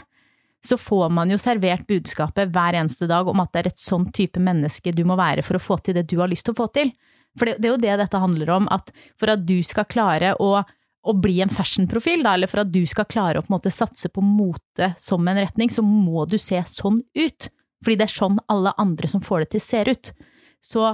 [0.60, 4.10] så får man jo servert budskapet hver eneste dag om at det er et sånn
[4.12, 6.60] type menneske du må være for å få til det du har lyst til å
[6.60, 6.92] få til.
[7.38, 10.34] For det, det er jo det dette handler om, at for at du skal klare
[10.42, 13.56] å, å bli en fashionprofil, da, eller for at du skal klare å på en
[13.56, 17.48] måte satse på mote som en retning, så må du se sånn ut.
[17.80, 20.12] Fordi det er sånn alle andre som får det til, ser ut.
[20.60, 20.90] Så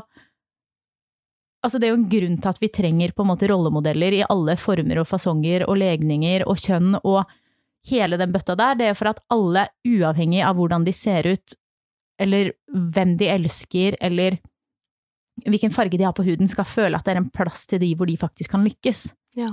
[1.66, 4.24] Altså, det er jo en grunn til at vi trenger på en måte rollemodeller i
[4.30, 7.24] alle former og fasonger og legninger og kjønn og
[7.90, 8.76] hele den bøtta der.
[8.78, 11.56] Det er for at alle, uavhengig av hvordan de ser ut,
[12.22, 14.38] eller hvem de elsker, eller
[15.42, 17.90] hvilken farge de har på huden, skal føle at det er en plass til de
[17.98, 19.08] hvor de faktisk kan lykkes.
[19.36, 19.50] Ja.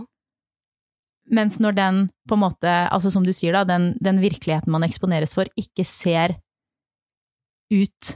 [1.33, 1.99] Mens når den,
[2.29, 5.85] på en måte, altså som du sier da, den, den virkeligheten man eksponeres for, ikke
[5.87, 6.37] ser
[7.73, 8.15] ut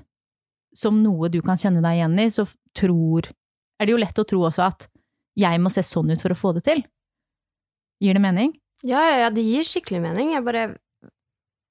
[0.78, 2.46] som noe du kan kjenne deg igjen i, så
[2.78, 3.32] tror
[3.78, 4.88] er det jo lett å tro også at
[5.38, 6.82] jeg må se sånn ut for å få det til.
[8.02, 8.56] Gir det mening?
[8.86, 10.34] Ja, ja, ja, det gir skikkelig mening.
[10.36, 10.66] Jeg bare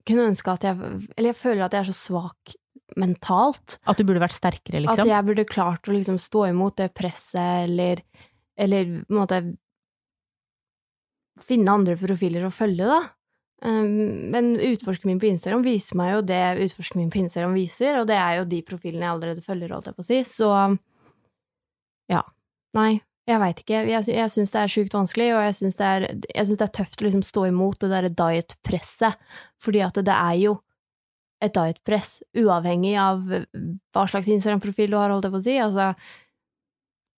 [0.07, 2.57] kunne ønske at jeg Eller jeg føler at jeg er så svak
[2.99, 3.79] mentalt.
[3.87, 5.03] At du burde vært sterkere, liksom?
[5.03, 8.03] At jeg burde klart å liksom stå imot det presset, eller,
[8.55, 9.40] eller på en måte
[11.45, 13.01] finne andre profiler å følge, da.
[13.64, 17.99] Um, men utforskeren min på Instagram viser meg jo det utforskeren min på Instagram viser,
[18.01, 20.51] og det er jo de profilene jeg allerede følger, holdt jeg på å si, så
[22.12, 22.23] ja.
[22.77, 23.81] Nei, jeg veit ikke.
[23.88, 25.90] Jeg, jeg syns det er sjukt vanskelig, og jeg syns det,
[26.27, 29.19] det, er tøft å liksom stå imot det derre diet-presset,
[29.62, 30.55] fordi at det er jo
[31.45, 35.57] et diet-press, uavhengig av hva slags Instagram-profil du har, holdt jeg på å si.
[35.61, 35.90] Altså,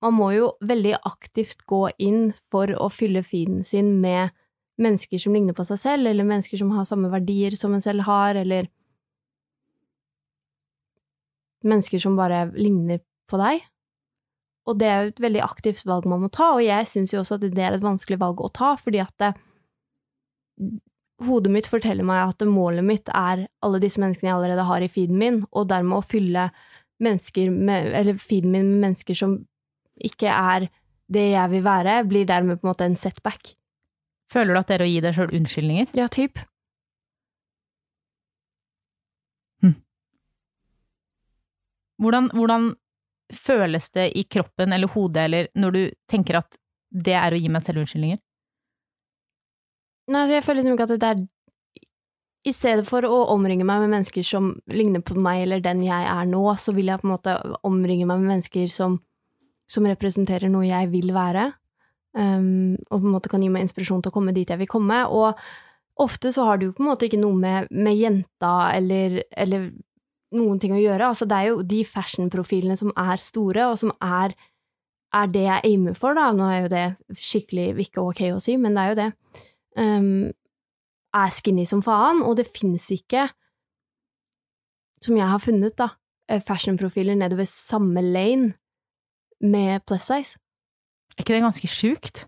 [0.03, 4.35] man må jo veldig aktivt gå inn for å fylle feeden sin med
[4.79, 8.07] mennesker som ligner på seg selv, eller mennesker som har samme verdier som en selv
[8.09, 8.70] har, eller
[11.66, 13.66] mennesker som bare ligner på deg.
[14.68, 17.22] Og det er jo et veldig aktivt valg man må ta, og jeg syns jo
[17.22, 19.33] også at det er et vanskelig valg å ta, fordi at det,
[21.24, 24.90] hodet mitt forteller meg at målet mitt er alle disse menneskene jeg allerede har i
[24.92, 26.48] feeden min, og dermed å fylle
[26.98, 29.38] med, eller feeden min med mennesker som
[30.04, 30.68] ikke er
[31.09, 33.54] det jeg vil være, blir dermed på en måte en setback.
[34.33, 35.88] Føler du at det er å gi deg sjøl unnskyldninger?
[35.96, 36.42] Ja, typ.
[39.64, 39.78] Hm.
[42.02, 42.68] Hvordan, hvordan,
[43.34, 47.50] føles det i kroppen eller hodet, eller når du tenker at det er å gi
[47.52, 48.20] meg selv unnskyldninger?
[50.08, 51.26] Nei, altså, jeg føler liksom ikke at det er
[52.48, 56.08] I stedet for å omringe meg med mennesker som ligner på meg eller den jeg
[56.08, 57.36] er nå, så vil jeg på en måte
[57.66, 58.96] omringe meg med mennesker som,
[59.68, 61.50] som representerer noe jeg vil være,
[62.16, 64.70] um, og på en måte kan gi meg inspirasjon til å komme dit jeg vil
[64.70, 65.02] komme.
[65.12, 65.36] Og
[66.00, 69.68] ofte så har jo på en måte ikke noe med, med jenta eller, eller
[70.36, 71.10] noen ting å gjøre.
[71.10, 74.34] Altså, det er jo de fashion-profilene som er store, og som er,
[75.16, 76.30] er det jeg aimer for, da.
[76.36, 76.86] Nå er jo det
[77.30, 79.08] skikkelig ikke ok å si, men det er jo det.
[79.78, 80.10] Um,
[81.16, 83.28] er skinny som faen, og det fins ikke,
[85.04, 85.92] som jeg har funnet, da,
[86.28, 88.56] eh, fashion-profiler nedover samme lane
[89.40, 90.36] med plus size.
[91.16, 92.26] Er ikke det ganske sjukt?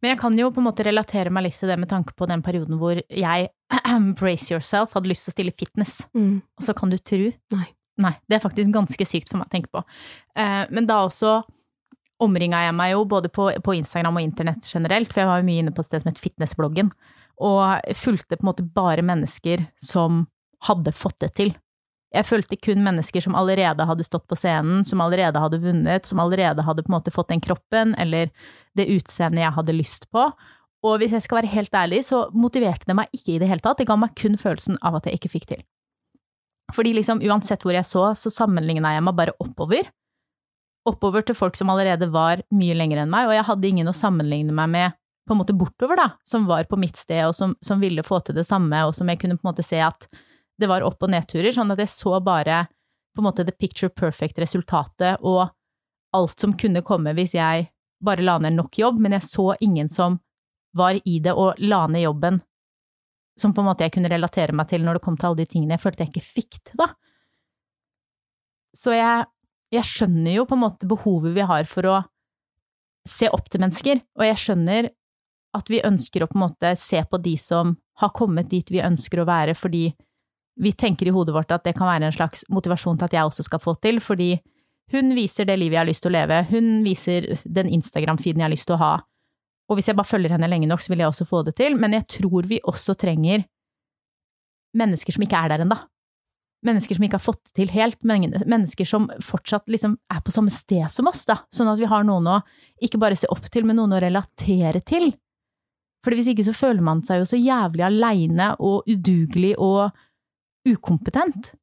[0.00, 2.28] Men jeg kan jo på en måte relatere meg litt til det med tanke på
[2.30, 3.50] den perioden hvor jeg,
[4.20, 6.00] brace yourself, hadde lyst til å stille fitness.
[6.16, 6.40] Mm.
[6.40, 7.68] Og så kan du tro Nei.
[8.00, 9.82] Nei, det er faktisk ganske sykt for meg å tenke på.
[10.38, 11.42] Eh, men da også
[12.24, 15.48] omringa jeg meg jo både på, på, Instagram og internett generelt, for jeg var jo
[15.48, 16.92] mye inne på et sted som het Fitnessbloggen,
[17.40, 20.26] og fulgte på en måte bare mennesker som
[20.68, 21.54] hadde fått det til.
[22.10, 26.18] Jeg fulgte kun mennesker som allerede hadde stått på scenen, som allerede hadde vunnet, som
[26.22, 28.32] allerede hadde på en måte fått den kroppen eller
[28.74, 30.24] det utseendet jeg hadde lyst på.
[30.86, 33.62] Og hvis jeg skal være helt ærlig, så motiverte det meg ikke i det hele
[33.62, 33.78] tatt.
[33.78, 35.62] Det ga meg kun følelsen av at jeg ikke fikk til.
[36.74, 39.90] Fordi liksom uansett hvor jeg så, så sammenligna jeg meg bare oppover.
[40.88, 43.96] Oppover til folk som allerede var mye lenger enn meg, og jeg hadde ingen å
[43.96, 47.52] sammenligne meg med på en måte bortover, da, som var på mitt sted og som,
[47.62, 50.08] som ville få til det samme, og som jeg kunne på en måte se at
[50.60, 52.66] det var opp- og nedturer, sånn at jeg så bare
[53.14, 55.48] på en måte the picture perfect-resultatet og
[56.16, 57.70] alt som kunne komme hvis jeg
[58.04, 60.18] bare la ned nok jobb, men jeg så ingen som
[60.76, 62.40] var i det og la ned jobben
[63.40, 65.48] som på en måte jeg kunne relatere meg til når det kom til alle de
[65.48, 66.88] tingene jeg følte jeg ikke fikk til, da.
[68.76, 69.26] Så jeg,
[69.74, 71.98] jeg skjønner jo på en måte behovet vi har for å
[73.08, 74.90] se opp til mennesker, og jeg skjønner
[75.56, 78.82] at vi ønsker å på en måte se på de som har kommet dit vi
[78.84, 79.88] ønsker å være, fordi
[80.56, 83.28] vi tenker i hodet vårt at det kan være en slags motivasjon til at jeg
[83.28, 84.32] også skal få til, fordi
[84.90, 88.48] hun viser det livet jeg har lyst til å leve, hun viser den Instagram-feeden jeg
[88.48, 88.92] har lyst til å ha,
[89.70, 91.78] og hvis jeg bare følger henne lenge nok, så vil jeg også få det til,
[91.78, 93.46] men jeg tror vi også trenger
[94.76, 95.78] mennesker som ikke er der ennå.
[96.66, 100.52] Mennesker som ikke har fått det til helt, mennesker som fortsatt liksom er på samme
[100.52, 102.40] sted som oss, da, sånn at vi har noen å
[102.82, 105.12] ikke bare se opp til, men noen å relatere til.
[106.04, 109.94] For hvis ikke så føler man seg jo så jævlig aleine og udugelig og
[110.68, 111.54] ukompetent.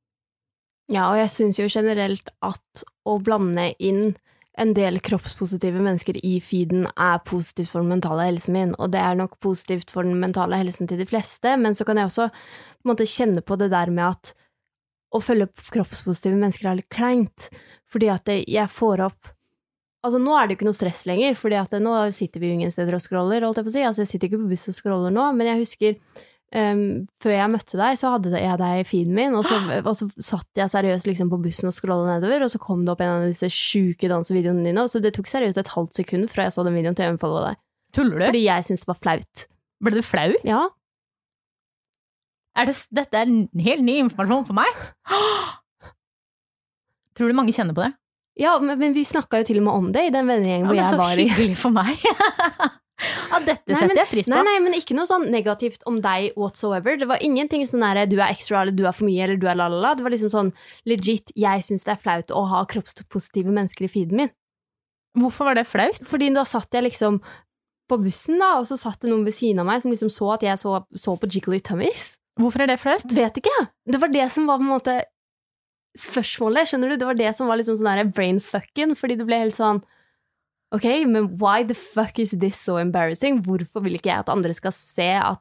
[0.87, 4.15] Ja, og jeg syns jo generelt at å blande inn
[4.57, 9.03] en del kroppspositive mennesker i feeden er positivt for den mentale helsen min, og det
[9.03, 12.29] er nok positivt for den mentale helsen til de fleste, men så kan jeg også
[12.31, 14.33] på måte kjenne på det der med at
[15.13, 17.49] å følge kroppspositive mennesker er litt kleint,
[17.87, 19.33] fordi at jeg får opp
[20.05, 22.55] Altså, nå er det jo ikke noe stress lenger, fordi at nå sitter vi jo
[22.55, 23.81] ingen steder og scroller, holdt jeg på å si.
[23.83, 25.97] Altså, jeg sitter ikke på buss og scroller nå, men jeg husker
[26.55, 29.57] Um, før jeg møtte deg, så hadde jeg deg i feeden min, og så,
[29.89, 32.93] og så satt jeg seriøst liksom på bussen og scrolla nedover, og så kom det
[32.93, 36.31] opp en av disse sjuke dansevideoene dine, og så det tok seriøst et halvt sekund
[36.31, 37.61] fra jeg så den videoen til jeg unfollowa deg.
[37.97, 38.25] Tuller du?
[38.29, 39.45] Fordi jeg syntes det var flaut.
[39.83, 40.31] Ble du flau?
[40.47, 40.63] Ja.
[42.57, 43.33] Er det, dette er
[43.67, 44.83] helt ny informasjon for meg?
[47.17, 47.91] Tror du mange kjenner på det?
[48.37, 50.77] Ja, men, men vi snakka jo til og med om det i den vennegjengen hvor
[50.77, 51.25] jeg var i.
[51.25, 52.77] Det er så hyggelig for meg.
[52.97, 54.31] Ja, dette Nei, setter men- jeg pris på.
[54.33, 56.97] Nei, nei, men ikke noe sånn negativt om deg whatsoever.
[56.97, 59.45] Det var ingenting sånn der du er extra, eller du er for mye, eller du
[59.47, 59.95] er la-la-la.
[59.95, 60.53] Det var liksom sånn
[60.89, 64.31] legit, jeg syns det er flaut å ha kroppspositive mennesker i feeden min.
[65.17, 65.99] Hvorfor var det flaut?
[66.05, 67.21] Fordi da satt jeg liksom
[67.89, 70.33] på bussen, da, og så satt det noen ved siden av meg som liksom så
[70.33, 72.17] at jeg så, så på Jiggly Tummies.
[72.39, 73.05] Hvorfor er det flaut?
[73.13, 73.69] Vet ikke.
[73.87, 74.97] Det var det som var på en måte
[75.97, 76.97] spørsmålet, skjønner du?
[76.97, 79.81] Det var det som var liksom sånn der brainfucken, fordi det ble helt sånn
[80.75, 83.39] Ok, men why the fuck is this so embarrassing?
[83.45, 85.39] Hvorfor vil ikke jeg at andre skal se at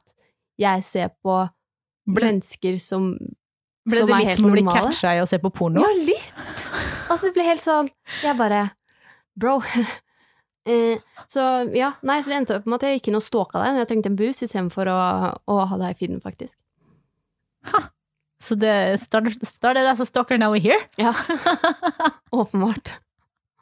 [0.57, 1.41] jeg ser på
[2.07, 3.09] Ble- mennesker som,
[3.87, 4.87] Ble som det er litt som å bli normale?
[4.87, 5.83] catcha i å se på porno?
[5.83, 6.31] Ja, litt!
[7.09, 7.89] Altså, det ble helt sånn
[8.23, 8.61] Jeg bare
[9.37, 9.57] Bro.
[10.71, 11.43] eh, så
[11.75, 13.83] ja, nei, så det endte opp med at jeg gikk inn og stalka deg når
[13.83, 14.97] jeg trengte en boost, istedenfor å,
[15.43, 16.55] å ha deg i feeden, faktisk.
[18.41, 20.79] Så det started, started as a stalker, now we're here.
[20.97, 21.11] Ja.
[22.31, 22.95] Åpenbart.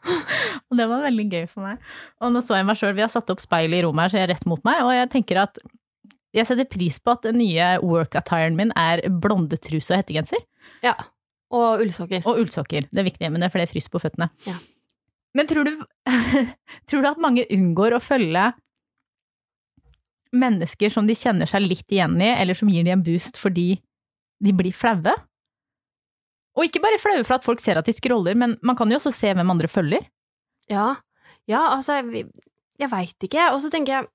[0.69, 1.81] Og det var veldig gøy for meg.
[2.21, 4.21] Og nå så jeg meg sjøl, vi har satt opp speil i rommet her, så
[4.21, 5.59] jeg er rett mot meg, og jeg tenker at
[6.35, 10.41] jeg setter pris på at den nye work-attiren min er blondetruse og hettegenser.
[10.83, 10.97] Ja.
[11.55, 12.25] Og ullsokker.
[12.27, 12.89] Og ullsokker.
[12.91, 14.27] Det er viktig, men det er fordi jeg fryser på føttene.
[14.47, 14.57] Ja.
[15.35, 15.73] Men tror du,
[16.89, 18.49] tror du at mange unngår å følge
[20.35, 23.77] mennesker som de kjenner seg litt igjen i, eller som gir dem en boost fordi
[24.43, 25.15] de blir flaue?
[26.55, 28.99] Og ikke bare flaue for at folk ser at de scroller, men man kan jo
[28.99, 30.05] også se hvem andre følger.
[30.71, 30.95] Ja.
[31.51, 32.29] Ja, altså, jeg,
[32.79, 33.49] jeg veit ikke.
[33.53, 34.07] Og så tenker jeg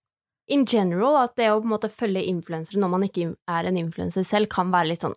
[0.50, 3.78] in general at det å på en måte følge influensere når man ikke er en
[3.78, 5.14] influenser selv, kan være litt sånn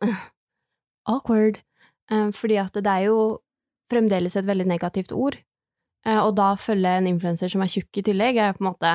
[1.14, 1.62] awkward.
[2.12, 3.18] Eh, fordi at det er jo
[3.92, 5.40] fremdeles et veldig negativt ord.
[6.06, 8.94] Eh, og da følge en influenser som er tjukk i tillegg, er på en måte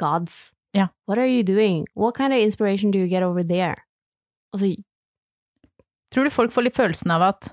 [0.00, 0.50] gods.
[0.76, 0.88] Ja.
[1.06, 1.86] What are you doing?
[1.94, 3.76] What kind of inspiration do you get over there?
[4.54, 4.74] Altså,
[6.10, 7.52] Tror du folk får litt følelsen av at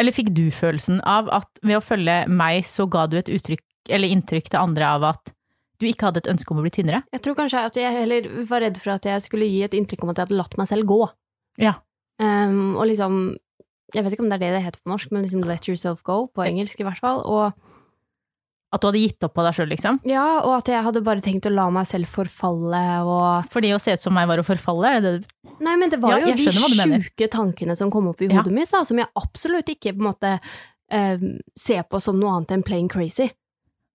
[0.00, 3.62] Eller fikk du følelsen av at ved å følge meg, så ga du et uttrykk
[3.92, 5.32] eller inntrykk til andre av at
[5.82, 7.02] du ikke hadde et ønske om å bli tynnere?
[7.10, 10.04] jeg tror kanskje at jeg heller var redd for at jeg skulle gi et inntrykk
[10.04, 11.00] om at jeg hadde latt meg selv gå.
[11.60, 11.74] Ja.
[12.22, 13.36] Um, og liksom
[13.92, 16.00] Jeg vet ikke om det er det det heter på norsk, men liksom let yourself
[16.02, 17.18] go, på engelsk i hvert fall.
[17.28, 17.52] Og,
[18.72, 19.98] At du hadde gitt opp på deg sjøl, liksom?
[20.08, 23.80] ja, og at jeg hadde bare tenkt å la meg selv forfalle og Fordi å
[23.82, 26.30] se ut som meg var å forfalle, er det det Nei, men det var Ja,
[26.30, 28.38] jo de sjuke tankene som kom opp i Ja.
[28.40, 30.32] hodet mitt, da, som jeg absolutt ikke på en måte
[30.92, 33.28] um, ser på som noe annet enn plain crazy.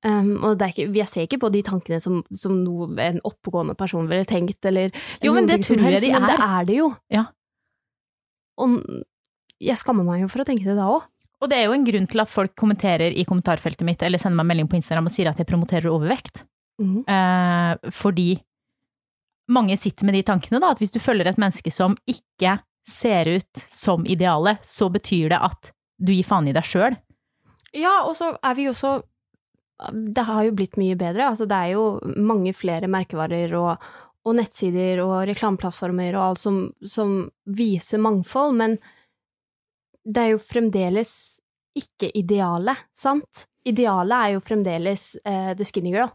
[0.05, 3.17] Um, og det er ikke, jeg ser ikke på de tankene som, som noe en
[3.25, 4.93] oppegående person ville tenkt, eller
[5.25, 6.45] Jo, men det tror jeg de men det er.
[6.61, 6.91] er det jo.
[7.11, 7.25] Ja.
[8.61, 8.77] Og
[9.58, 11.06] jeg skammer meg jo for å tenke det da òg.
[11.42, 14.40] Og det er jo en grunn til at folk kommenterer i kommentarfeltet mitt eller sender
[14.40, 16.42] meg melding på Instagram og sier at jeg promoterer overvekt.
[16.81, 17.04] Mm.
[17.06, 18.31] Eh, fordi
[19.54, 22.58] mange sitter med de tankene, da, at hvis du følger et menneske som ikke
[22.88, 26.98] ser ut som idealet, så betyr det at du gir faen i deg sjøl.
[27.75, 29.02] Ja, og så er vi jo så
[29.77, 31.27] Det har jo blitt mye bedre.
[31.29, 33.83] Altså, det er jo mange flere merkevarer og,
[34.25, 37.12] og nettsider og reklameplattformer og alt som, som
[37.46, 38.79] viser mangfold, men
[40.08, 41.12] det er jo fremdeles
[41.77, 43.43] ikke idealet, sant?
[43.67, 46.13] Idealet er jo fremdeles uh, the skinny girl,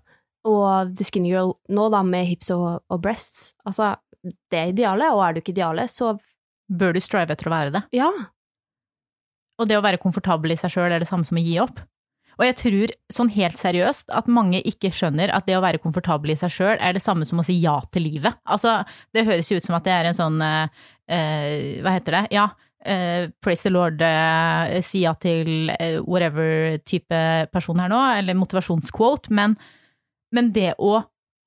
[0.48, 3.52] og the skinny girl nå da med hips og, og breasts.
[3.68, 3.92] Altså,
[4.50, 6.16] det er idealet, og er du ikke idealet, så
[6.72, 7.82] Bør du strive etter å være det?
[7.98, 8.08] ja.
[9.60, 11.76] Og det å være komfortabel i seg sjøl er det samme som å gi opp.
[12.40, 16.32] Og jeg tror sånn helt seriøst at mange ikke skjønner at det å være komfortabel
[16.32, 18.40] i seg sjøl er det samme som å si ja til livet.
[18.48, 18.78] Altså,
[19.14, 20.80] det høres jo ut som at det er en sånn eh,
[21.12, 22.22] eh, Hva heter det?
[22.34, 22.48] Ja,
[22.84, 27.22] eh, praise the lord, eh, ja til uh, whatever type
[27.52, 29.56] person her nå, eller motivasjonsquote, men,
[30.34, 31.00] men det å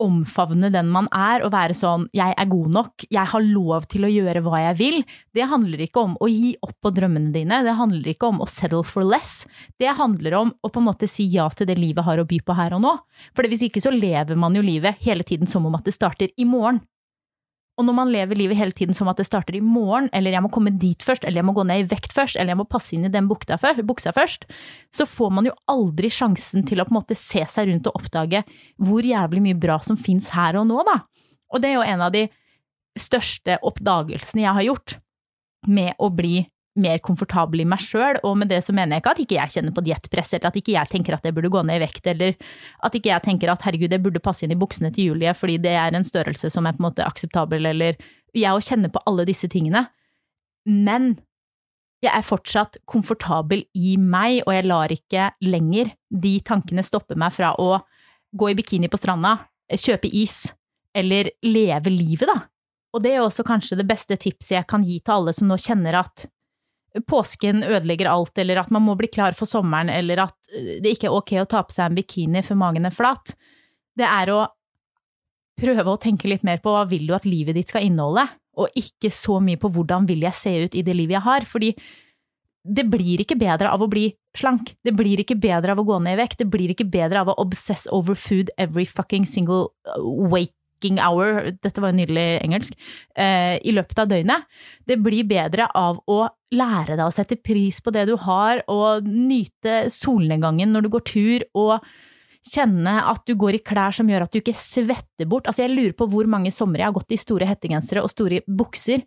[0.03, 4.03] omfavne den man er, og være sånn 'jeg er god nok', 'jeg har lov til
[4.03, 7.63] å gjøre hva jeg vil', det handler ikke om å gi opp på drømmene dine,
[7.63, 9.47] det handler ikke om å settle for less.
[9.79, 12.39] Det handler om å på en måte si ja til det livet har å by
[12.39, 12.99] på her og nå.
[13.33, 16.29] For hvis ikke så lever man jo livet hele tiden som om at det starter
[16.37, 16.81] i morgen.
[17.75, 20.43] Og når man lever livet hele tiden som at det starter i morgen, eller jeg
[20.45, 22.67] må komme dit først, eller jeg må gå ned i vekt først, eller jeg må
[22.71, 24.47] passe inn i den buksa først,
[24.95, 27.99] så får man jo aldri sjansen til å på en måte se seg rundt og
[27.99, 28.45] oppdage
[28.79, 31.01] hvor jævlig mye bra som fins her og nå, da.
[31.51, 32.25] Og det er jo en av de
[32.95, 34.97] største oppdagelsene jeg har gjort
[35.67, 36.45] med å bli
[36.75, 39.53] mer komfortabel i meg sjøl, og med det så mener jeg ikke at ikke jeg
[39.55, 42.09] kjenner på diettpress, eller at ikke jeg tenker at jeg burde gå ned i vekt,
[42.11, 42.35] eller
[42.83, 45.55] at ikke jeg tenker at herregud, jeg burde passe inn i buksene til Julie fordi
[45.63, 47.95] det er en størrelse som er på en måte akseptabel, eller
[48.35, 49.85] jeg å kjenne på alle disse tingene.
[50.67, 51.13] Men
[52.03, 57.33] jeg er fortsatt komfortabel i meg, og jeg lar ikke lenger de tankene stoppe meg
[57.33, 57.79] fra å
[58.35, 59.37] gå i bikini på stranda,
[59.71, 60.49] kjøpe is,
[60.95, 62.43] eller leve livet, da.
[62.95, 65.57] Og det er også kanskje det beste tipset jeg kan gi til alle som nå
[65.59, 66.27] kjenner at
[67.03, 71.09] påsken ødelegger alt, eller at man må bli klar for sommeren, eller at det ikke
[71.09, 73.35] er ok å ta på seg en bikini før magen er flat.
[73.95, 74.45] Det er å
[75.59, 78.25] prøve å tenke litt mer på hva vil du at livet ditt skal inneholde,
[78.55, 81.47] og ikke så mye på hvordan vil jeg se ut i det livet jeg har,
[81.47, 81.73] fordi
[82.65, 85.99] det blir ikke bedre av å bli slank, det blir ikke bedre av å gå
[86.01, 89.69] ned i vekt, det blir ikke bedre av å obsess over food every fucking single
[89.85, 89.99] uh,
[90.75, 92.73] waking hour, dette var jo nydelig engelsk,
[93.15, 94.45] eh, i løpet av døgnet.
[94.85, 99.03] Det blir bedre av å lære deg å sette pris på det du har, og
[99.03, 101.81] nyte solnedgangen når du går tur, og
[102.45, 105.47] kjenne at du går i klær som gjør at du ikke svetter bort.
[105.47, 108.43] Altså, jeg lurer på hvor mange somre jeg har gått i store hettegensere og store
[108.45, 109.01] bukser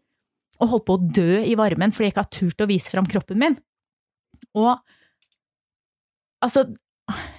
[0.59, 3.07] og holdt på å dø i varmen fordi jeg ikke har turt å vise fram
[3.07, 3.57] kroppen min.
[4.59, 4.75] Og
[6.43, 6.67] altså,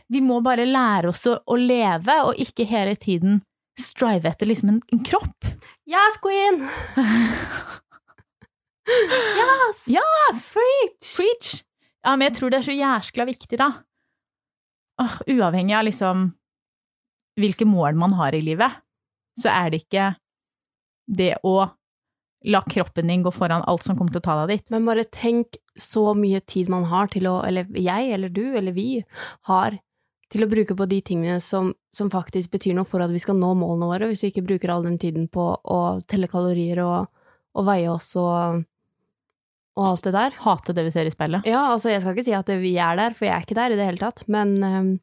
[0.07, 3.41] vi må bare lære oss å, å leve, og ikke hele tiden
[3.81, 5.47] strive etter liksom en, en kropp.
[5.89, 6.61] Yes, queen!
[8.89, 9.87] yes!
[9.87, 10.45] Yes!
[10.53, 11.15] Preach!
[11.15, 11.53] Preach!
[12.03, 13.71] Ja, men jeg tror det er så jæskla viktig, da.
[14.99, 16.29] Åh, uavhengig av liksom
[17.39, 18.79] hvilke mål man har i livet,
[19.39, 20.07] så er det ikke
[21.09, 21.69] det å
[22.47, 24.65] la kroppen din gå foran alt som kommer til å ta deg dit.
[24.71, 28.75] Men bare tenk så mye tid man har til å, eller jeg, eller du, eller
[28.75, 29.03] vi,
[29.49, 29.79] har
[30.31, 33.37] til å bruke på de tingene som, som faktisk betyr noe for at vi skal
[33.39, 35.79] nå målene våre, hvis vi ikke bruker all den tiden på å
[36.09, 37.09] telle kalorier og,
[37.57, 38.61] og veie oss og,
[39.79, 40.37] og alt det der.
[40.45, 41.49] Hate det vi ser i speilet.
[41.49, 43.73] Ja, altså, jeg skal ikke si at vi er der, for jeg er ikke der
[43.73, 44.93] i det hele tatt, men um,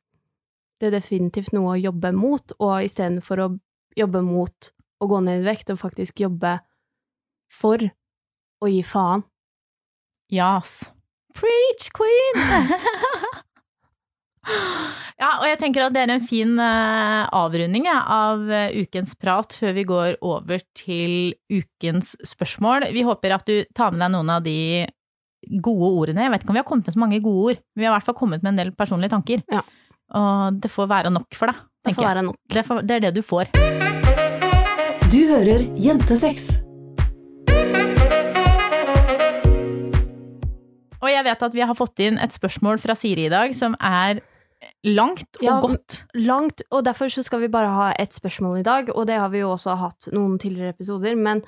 [0.81, 3.53] det er definitivt noe å jobbe mot, og istedenfor å
[3.97, 6.59] jobbe mot å gå ned i vekt, og faktisk jobbe
[7.53, 7.83] for
[8.63, 9.27] å gi faen.
[10.33, 10.85] Yes.
[11.37, 12.41] Preach, queen!
[14.47, 19.57] ja, og jeg tenker at det er en fin eh, avrunding av eh, ukens prat
[19.59, 22.89] før vi går over til ukens spørsmål.
[22.95, 24.87] Vi håper at du tar med deg noen av de
[25.63, 26.25] gode ordene.
[26.27, 27.93] Jeg vet ikke om vi har kommet med så mange gode ord, men vi har
[27.95, 29.43] i hvert fall kommet med en del personlige tanker.
[29.53, 29.63] Ja.
[30.17, 32.15] Og det får være nok for deg, Det tenker får jeg.
[32.15, 32.39] være nok.
[32.55, 33.51] Det, får, det er det du får.
[35.11, 36.49] Du hører Jentesex.
[40.97, 43.77] Og jeg vet at vi har fått inn et spørsmål fra Siri i dag som
[43.85, 44.23] er
[44.85, 46.05] langt og Ja, godt.
[46.15, 49.29] Langt, og derfor så skal vi bare ha ett spørsmål i dag, og det har
[49.33, 51.43] vi jo også hatt noen tidligere episoder, men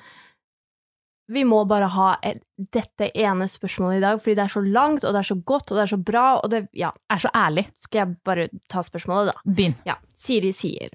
[1.29, 2.39] vi må bare ha et,
[2.73, 5.71] dette ene spørsmålet i dag, fordi det er så langt, og det er så godt,
[5.71, 7.67] og det er så bra, og det Ja, Er så ærlig.
[7.75, 9.41] skal jeg bare ta spørsmålet, da?
[9.45, 9.75] Begynn.
[9.85, 10.89] Ja, Siri sier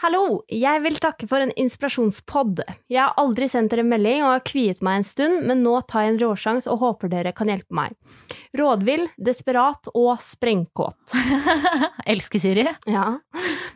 [0.00, 2.62] Hallo, jeg vil takke for en inspirasjonspod.
[2.88, 6.06] Jeg har aldri sendt dere melding og har kviet meg en stund, men nå tar
[6.06, 7.92] jeg en råsjans og håper dere kan hjelpe meg.
[8.56, 11.12] Rådvill, desperat og sprengkåt.
[12.14, 12.64] Elsker Siri.
[12.88, 13.18] Ja.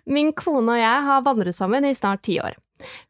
[0.09, 2.57] Min kone og jeg har vandret sammen i snart ti år.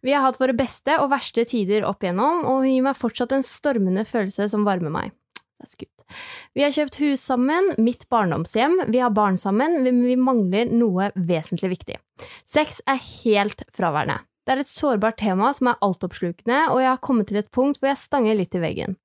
[0.03, 3.39] Vi har hatt våre beste og verste tider opp igjennom, og hun gir meg fortsatt
[3.39, 5.15] en stormende følelse som varmer meg.
[5.73, 6.05] Good.
[6.55, 11.11] Vi har kjøpt hus sammen, mitt barndomshjem, vi har barn sammen, men vi mangler noe
[11.17, 11.99] vesentlig viktig.
[12.45, 14.21] Sex er helt fraværende.
[14.45, 17.79] Det er et sårbart tema som er altoppslukende, og jeg har kommet til et punkt
[17.81, 18.99] hvor jeg stanger litt i veggen.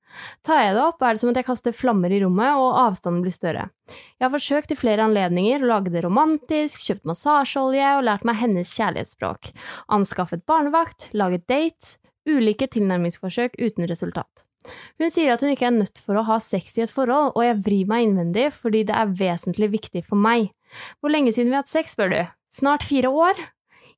[0.44, 3.22] Tar jeg det opp, er det som at jeg kaster flammer i rommet, og avstanden
[3.24, 3.70] blir større.
[3.88, 8.42] Jeg har forsøkt i flere anledninger å lage det romantisk, kjøpt massasjeolje og lært meg
[8.42, 9.54] hennes kjærlighetsspråk.
[9.96, 11.96] Anskaffet barnevakt, laget date,
[12.28, 14.49] ulike tilnærmingsforsøk uten resultat.
[15.00, 17.46] Hun sier at hun ikke er nødt for å ha sex i et forhold, og
[17.46, 20.52] jeg vrir meg innvendig fordi det er vesentlig viktig for meg.
[21.00, 22.20] Hvor lenge siden vi har hatt sex, spør du?
[22.52, 23.40] Snart fire år?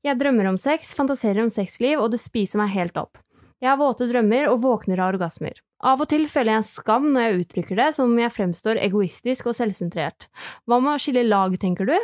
[0.05, 3.19] Jeg drømmer om sex, fantaserer om sexliv, og det spiser meg helt opp.
[3.61, 5.59] Jeg har våte drømmer og våkner av orgasmer.
[5.85, 8.79] Av og til føler jeg en skam når jeg uttrykker det, som om jeg fremstår
[8.81, 10.25] egoistisk og selvsentrert.
[10.65, 11.95] Hva med å skille lag, tenker du?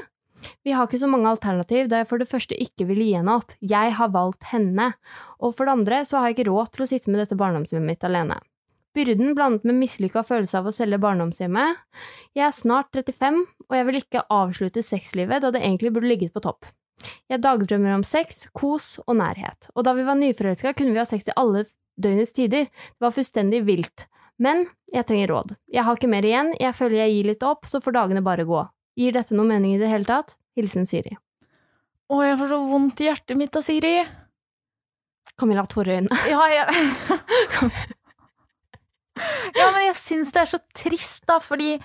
[0.66, 3.38] Vi har ikke så mange alternativ, da jeg for det første ikke vil gi henne
[3.40, 3.56] opp.
[3.64, 4.92] Jeg har valgt henne.
[5.42, 7.96] Og for det andre så har jeg ikke råd til å sitte med dette barndomshjemmet
[7.96, 8.40] mitt alene.
[8.98, 11.84] Byrden blandet med mislykka følelse av å selge barndomshjemmet.
[12.38, 16.34] Jeg er snart 35, og jeg vil ikke avslutte sexlivet da det egentlig burde ligget
[16.34, 16.66] på topp.
[17.30, 21.06] Jeg dagdrømmer om sex, kos og nærhet, og da vi var nyforelska kunne vi ha
[21.06, 21.68] sex til alle
[22.02, 24.08] døgnets tider, det var fullstendig vilt.
[24.42, 25.54] Men jeg trenger råd.
[25.74, 28.46] Jeg har ikke mer igjen, jeg føler jeg gir litt opp, så får dagene bare
[28.50, 28.64] gå.
[28.98, 30.36] Gir dette noe mening i det hele tatt?
[30.58, 31.14] Hilsen Siri.
[32.08, 33.98] Å, jeg får så vondt i hjertet mitt av Siri.
[35.38, 36.18] Camilla har tårer i øynene.
[36.34, 36.66] Ja, jeg
[39.58, 41.78] Ja, men jeg syns det er så trist, da, fordi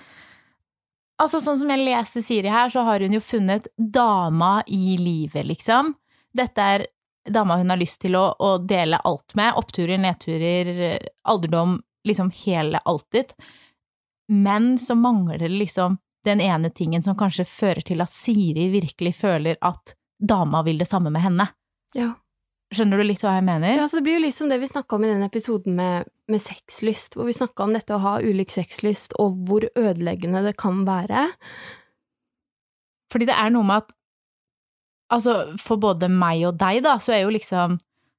[1.22, 5.44] Altså, sånn som jeg leser Siri her, så har hun jo funnet dama i livet,
[5.46, 5.92] liksom.
[6.34, 6.86] Dette er
[7.30, 9.52] dama hun har lyst til å, å dele alt med.
[9.60, 10.98] Oppturer, nedturer,
[11.28, 11.76] alderdom,
[12.08, 13.36] liksom hele alltid.
[14.32, 19.14] Men så mangler det liksom den ene tingen som kanskje fører til at Siri virkelig
[19.18, 21.48] føler at dama vil det samme med henne.
[21.98, 22.12] Ja.
[22.72, 23.74] Skjønner du litt hva jeg mener?
[23.76, 26.40] Ja, så Det blir jo liksom det vi snakka om i den episoden med, med
[26.40, 30.84] sexlyst, hvor vi snakka om dette å ha ulik sexlyst, og hvor ødeleggende det kan
[30.88, 31.26] være.
[33.12, 33.98] Fordi det er noe med at
[35.12, 37.74] Altså, for både meg og deg, da, så er jo liksom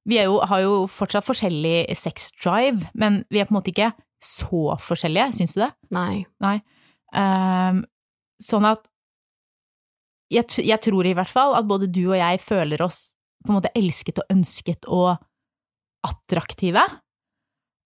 [0.06, 3.88] Vi jo, har jo fortsatt forskjellig sexdrive, men vi er på en måte ikke
[4.22, 5.70] så forskjellige, syns du det?
[5.96, 6.24] Nei.
[6.44, 6.58] Nei.
[7.16, 7.82] Ehm,
[8.44, 8.84] sånn at
[10.32, 13.08] jeg, jeg tror i hvert fall at både du og jeg føler oss
[13.44, 15.10] på en måte elsket og ønsket og
[16.04, 16.82] attraktive.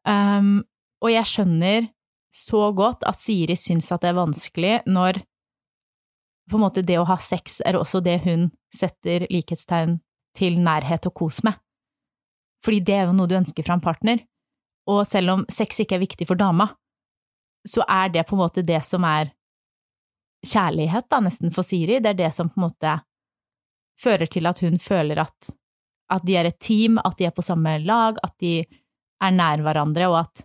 [0.07, 0.63] Um,
[1.03, 1.89] og jeg skjønner
[2.35, 5.21] så godt at Siri syns at det er vanskelig når
[6.49, 9.99] på en måte det å ha sex er også det hun setter likhetstegn
[10.39, 11.59] til nærhet og kos med.
[12.65, 14.23] Fordi det er jo noe du ønsker fra en partner.
[14.89, 16.71] Og selv om sex ikke er viktig for dama,
[17.69, 19.33] så er det på en måte det som er
[20.47, 22.01] kjærlighet, da, nesten for Siri.
[22.03, 22.99] Det er det som på en måte
[23.99, 25.51] fører til at hun føler at,
[26.15, 29.65] at de er et team, at de er på samme lag, at de er nær
[29.65, 30.45] hverandre, og at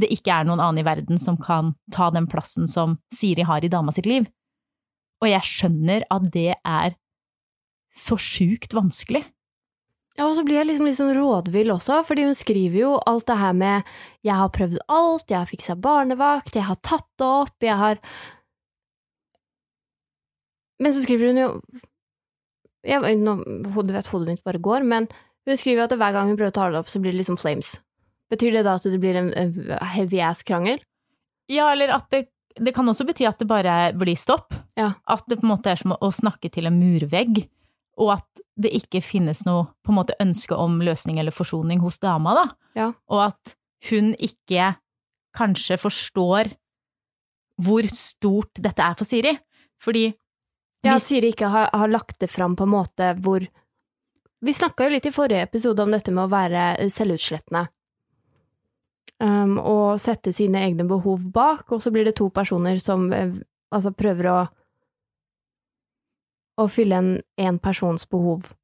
[0.00, 3.64] det ikke er noen annen i verden som kan ta den plassen som Siri har
[3.64, 4.28] i dama sitt liv.
[5.20, 6.96] Og jeg skjønner at det er
[7.96, 9.24] så sjukt vanskelig.
[10.18, 13.26] Ja, og så blir jeg liksom litt sånn rådvill også, fordi hun skriver jo alt
[13.30, 13.82] det her med
[14.22, 17.98] 'jeg har prøvd alt, jeg har fiksa barnevakt, jeg har tatt det opp, jeg har
[20.80, 21.48] Men så skriver hun jo
[22.86, 25.08] jeg, nå, Du vet, hodet mitt bare går, men
[25.48, 27.38] hun skriver at hver gang hun prøver å ta det opp, så blir det liksom
[27.40, 27.74] flames.
[28.32, 29.32] Betyr det da at det blir en,
[29.92, 30.80] heavy ass-krangel?
[31.50, 34.54] Ja, eller at det, det kan også bety at det bare blir stopp.
[34.78, 34.94] Ja.
[35.10, 37.42] At det på en måte er som å snakke til en murvegg,
[38.00, 41.98] og at det ikke finnes noe på en måte ønske om løsning eller forsoning hos
[42.00, 42.46] dama, da.
[42.78, 42.88] Ja.
[43.12, 43.56] Og at
[43.90, 44.74] hun ikke
[45.36, 46.52] kanskje forstår
[47.60, 49.34] hvor stort dette er for Siri.
[49.80, 50.10] Fordi
[50.84, 53.46] Ja, hvis- Siri ikke har, har lagt det fram på en måte hvor
[54.42, 57.66] Vi snakka jo litt i forrige episode om dette med å være selvutslettende.
[59.20, 63.34] Um, og sette sine egne behov bak, og så blir det to personer som eh,
[63.70, 64.38] altså prøver å
[66.60, 68.54] å fylle en, en persons behov.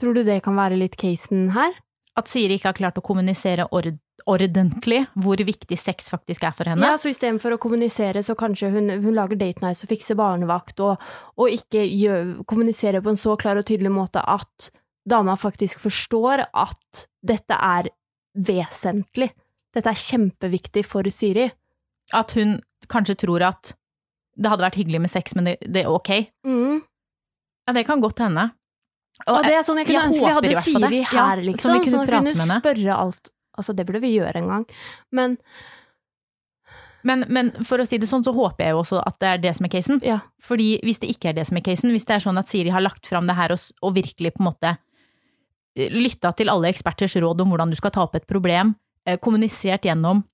[0.00, 1.76] Tror du det kan være litt casen her?
[2.18, 3.92] At Siri ikke har klart å kommunisere ord
[4.28, 6.84] ordentlig hvor viktig sex faktisk er for henne.
[6.84, 10.80] Ja, så istedenfor å kommunisere, så kanskje hun, hun lager date nights og fikser barnevakt,
[10.84, 11.00] og,
[11.40, 14.70] og ikke gjør, kommuniserer på en så klar og tydelig måte at
[15.08, 17.90] dama faktisk forstår at dette er
[18.36, 19.30] vesentlig.
[19.74, 21.48] Dette er kjempeviktig for Siri.
[22.16, 22.58] At hun
[22.90, 23.74] kanskje tror at
[24.40, 26.10] det hadde vært hyggelig med sex, men det, det er ok.
[26.46, 26.80] Mm.
[27.66, 28.50] Ja, det kan godt hende.
[29.26, 30.62] Og det er sånn jeg kunne jeg ønske vi hadde.
[30.64, 31.60] Siri her, liksom.
[31.60, 32.62] så vi kunne sånn at vi med henne.
[32.62, 33.30] spørre alt.
[33.58, 34.64] Altså, det burde vi gjøre en gang.
[35.12, 35.36] Men
[37.02, 39.38] Men, men for å si det sånn, så håper jeg jo også at det er
[39.40, 40.00] det som er casen.
[40.04, 40.18] ja.
[40.44, 42.68] Fordi hvis det ikke er det som er casen, hvis det er sånn at Siri
[42.74, 44.74] har lagt fram det her og, og virkelig på en måte
[45.76, 48.74] eh, lytta til alle eksperters råd om hvordan du skal ta opp et problem,
[49.08, 50.24] eh, kommunisert gjennom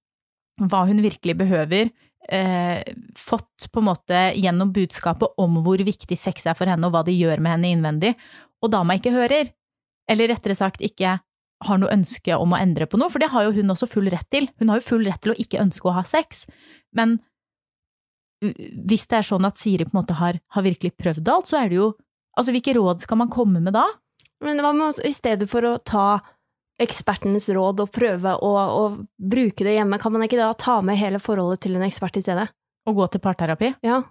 [0.58, 1.92] hva hun virkelig behøver,
[2.28, 2.82] eh,
[3.14, 7.04] fått på en måte gjennom budskapet om hvor viktig sex er for henne og hva
[7.06, 8.14] det gjør med henne innvendig,
[8.62, 9.52] og dama ikke hører,
[10.10, 11.18] eller rettere sagt ikke
[11.66, 14.10] har noe ønske om å endre på noe, for det har jo hun også full
[14.12, 14.48] rett til.
[14.60, 16.44] Hun har jo full rett til å ikke ønske å ha sex,
[16.92, 17.18] men
[18.44, 21.62] hvis det er sånn at Siri på en måte har, har virkelig prøvd alt, så
[21.62, 21.94] er det jo
[22.36, 23.86] Altså, hvilke råd skal man komme med da?
[24.44, 26.18] Men hva med i stedet for å ta
[26.76, 28.82] ekspertenes råd og prøve å, å
[29.16, 32.24] bruke det hjemme, kan man ikke da ta med hele forholdet til en ekspert i
[32.26, 32.44] stedet?
[32.84, 34.02] Og gå til parterapi Ja.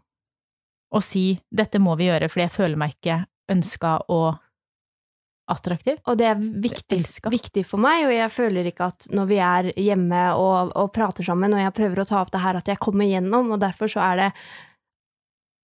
[0.89, 4.35] og si 'dette må vi gjøre fordi jeg føler meg ikke ønska og
[5.51, 6.01] attraktiv'.
[6.07, 9.71] Og det er viktig, viktig for meg, og jeg føler ikke at når vi er
[9.77, 12.81] hjemme og, og prater sammen, og jeg prøver å ta opp det her, at jeg
[12.81, 14.31] kommer gjennom, og derfor så er det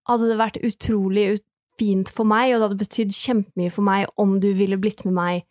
[0.02, 1.44] Hadde det vært utrolig ut,
[1.78, 5.14] fint for meg, og det hadde betydd kjempemye for meg om du ville blitt med
[5.14, 5.44] meg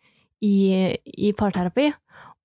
[0.44, 1.88] i, i parterapi.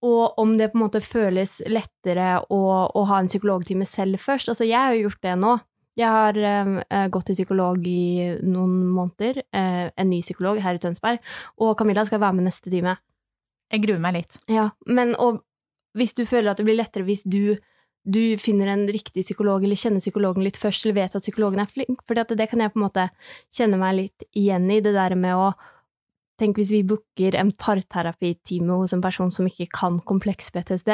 [0.08, 4.52] Og om det på en måte føles lettere å, å ha en psykologtime selv først.
[4.54, 5.58] Altså, jeg har jo gjort det nå.
[5.98, 10.82] Jeg har eh, gått til psykolog i noen måneder, eh, en ny psykolog her i
[10.82, 11.24] Tønsberg,
[11.58, 13.00] og Camilla skal være med neste time.
[13.74, 14.38] Jeg gruer meg litt.
[14.52, 15.42] Ja, men og
[15.98, 17.58] hvis du føler at det blir lettere hvis du,
[18.06, 21.72] du finner en riktig psykolog, eller kjenner psykologen litt først, eller vet at psykologen er
[21.72, 23.08] flink, for det, det kan jeg på en måte
[23.58, 25.50] kjenne meg litt igjen i, det der med å
[26.38, 30.92] Tenk hvis vi booker en parterapitime hos en person som ikke kan kompleks PTSD,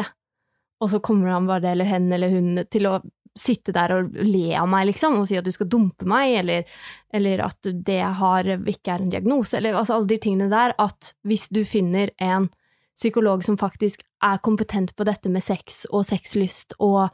[0.80, 2.94] og så kommer han bare, eller hen eller hun, til å
[3.38, 6.68] sitte der og le av meg, liksom, og si at du skal dumpe meg, eller,
[7.14, 10.76] eller at det jeg har ikke er en diagnose, eller altså alle de tingene der,
[10.82, 12.50] at hvis du finner en
[12.94, 17.08] psykolog som faktisk er kompetent på dette med sex og sexlyst, og,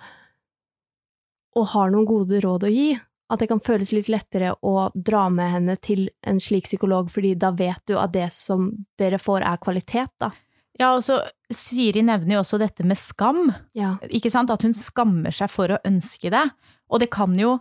[1.55, 2.89] og har noen gode råd å gi,
[3.29, 7.35] at det kan føles litt lettere å dra med henne til en slik psykolog, fordi
[7.39, 10.33] da vet du at det som dere får, er kvalitet, da.
[10.79, 11.19] Ja, og så
[11.51, 13.49] Siri nevner jo også dette med skam.
[13.75, 13.97] Ja.
[14.07, 14.51] Ikke sant?
[14.53, 16.45] At hun skammer seg for å ønske det.
[16.89, 17.57] Og det kan jo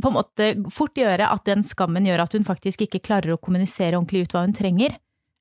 [0.00, 3.40] på en måte fort gjøre at den skammen gjør at hun faktisk ikke klarer å
[3.40, 4.96] kommunisere ordentlig ut hva hun trenger.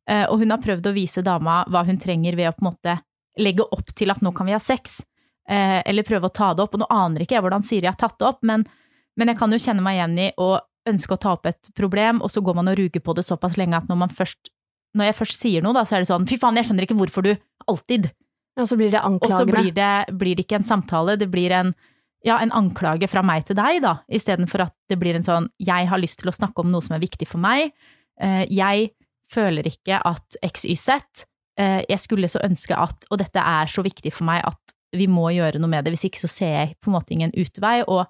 [0.08, 2.70] Eh, Og hun har prøvd å vise dama hva hun trenger ved å på en
[2.72, 2.98] måte
[3.40, 5.02] legge opp til at nå kan vi ha sex,
[5.50, 6.76] eh, eller prøve å ta det opp.
[6.76, 8.64] Og nå aner ikke jeg hvordan Siri har tatt det opp, men,
[9.16, 10.54] men jeg kan jo kjenne meg igjen i å
[10.88, 13.58] ønske å ta opp et problem, og så går man og ruger på det såpass
[13.58, 14.52] lenge at når man først
[14.96, 16.98] når jeg først sier noe, da, så er det sånn fy faen, jeg skjønner ikke
[17.00, 17.34] hvorfor du
[17.68, 18.08] alltid.
[18.56, 21.52] Og så blir det Og så blir det, blir det ikke en samtale, det blir
[21.52, 21.74] en,
[22.24, 25.92] ja, en anklage fra meg til deg, da, istedenfor at det blir en sånn jeg
[25.92, 27.76] har lyst til å snakke om noe som er viktig for meg,
[28.22, 28.92] Eh, jeg
[29.32, 31.26] føler ikke at XYZ,
[31.60, 35.10] eh, jeg skulle så ønske at, og dette er så viktig for meg at vi
[35.12, 37.82] må gjøre noe med det, hvis ikke så ser jeg på en måte ingen utvei,
[37.84, 38.06] og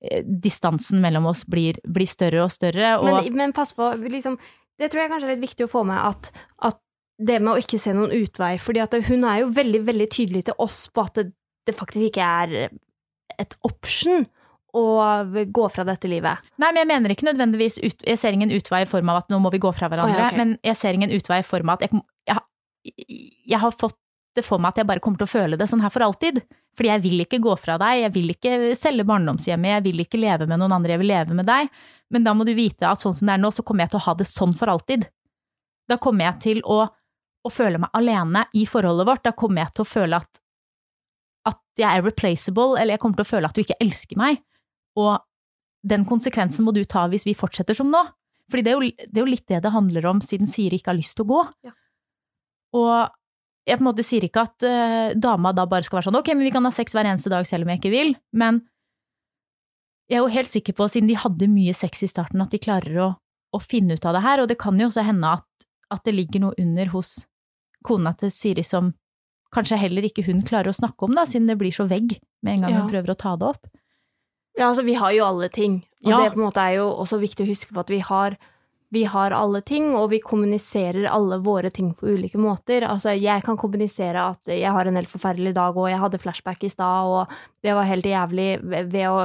[0.00, 4.38] eh, distansen mellom oss blir, blir større og større, og Men, men pass på, liksom,
[4.80, 6.30] det tror jeg kanskje er litt viktig å få med, at,
[6.66, 6.80] at
[7.22, 10.46] det med å ikke se noen utvei, fordi at hun er jo veldig, veldig tydelig
[10.48, 11.28] til oss på at det,
[11.68, 12.56] det faktisk ikke er
[13.40, 14.26] et option
[14.74, 14.84] å
[15.54, 16.42] gå fra dette livet.
[16.58, 19.30] Nei, men jeg mener ikke nødvendigvis ut, Jeg ser ingen utvei i form av at
[19.30, 20.40] nå må vi gå fra hverandre, oh, ja, okay.
[20.40, 23.04] men jeg ser ingen utvei i form av at jeg, jeg,
[23.54, 23.98] jeg har fått
[24.34, 26.40] det for meg at jeg bare kommer til å føle det sånn her for alltid.
[26.74, 30.20] Fordi jeg vil ikke gå fra deg, jeg vil ikke selge barndomshjemmet, jeg vil ikke
[30.20, 31.70] leve med noen andre, jeg vil leve med deg.
[32.14, 34.00] Men da må du vite at sånn som det er nå, så kommer jeg til
[34.02, 35.06] å ha det sånn for alltid.
[35.90, 36.80] Da kommer jeg til å,
[37.46, 39.24] å føle meg alene i forholdet vårt.
[39.26, 40.42] Da kommer jeg til å føle at,
[41.52, 44.42] at jeg er replaceable, eller jeg kommer til å føle at du ikke elsker meg.
[44.98, 45.14] Og
[45.84, 48.02] den konsekvensen må du ta hvis vi fortsetter som nå.
[48.50, 50.90] Fordi det er jo, det er jo litt det det handler om, siden Siri ikke
[50.92, 51.44] har lyst til å gå.
[51.68, 51.76] Ja.
[52.74, 53.14] Og
[53.66, 56.28] jeg på en måte sier ikke at uh, dama da bare skal være sånn ok,
[56.36, 58.62] men vi kan ha sex hver eneste dag selv om jeg ikke vil, men
[60.10, 62.60] jeg er jo helt sikker på, siden de hadde mye sex i starten, at de
[62.60, 63.06] klarer å,
[63.56, 65.46] å finne ut av det her, og det kan jo også hende at,
[65.94, 67.14] at det ligger noe under hos
[67.84, 68.92] kona til Siri som
[69.54, 72.58] kanskje heller ikke hun klarer å snakke om, da, siden det blir så vegg med
[72.58, 72.82] en gang Ja.
[72.82, 73.68] hun prøver å ta det opp.
[74.58, 76.18] Ja, altså, vi har jo alle ting, og Ja.
[76.20, 78.36] det på en måte er jo også viktig å huske på at vi har
[78.94, 82.86] vi har alle ting, og vi kommuniserer alle våre ting på ulike måter.
[82.86, 86.62] Altså, jeg kan kommunisere at jeg har en helt forferdelig dag, og jeg hadde flashback
[86.62, 87.32] i stad, og
[87.64, 89.16] det var helt jævlig ved å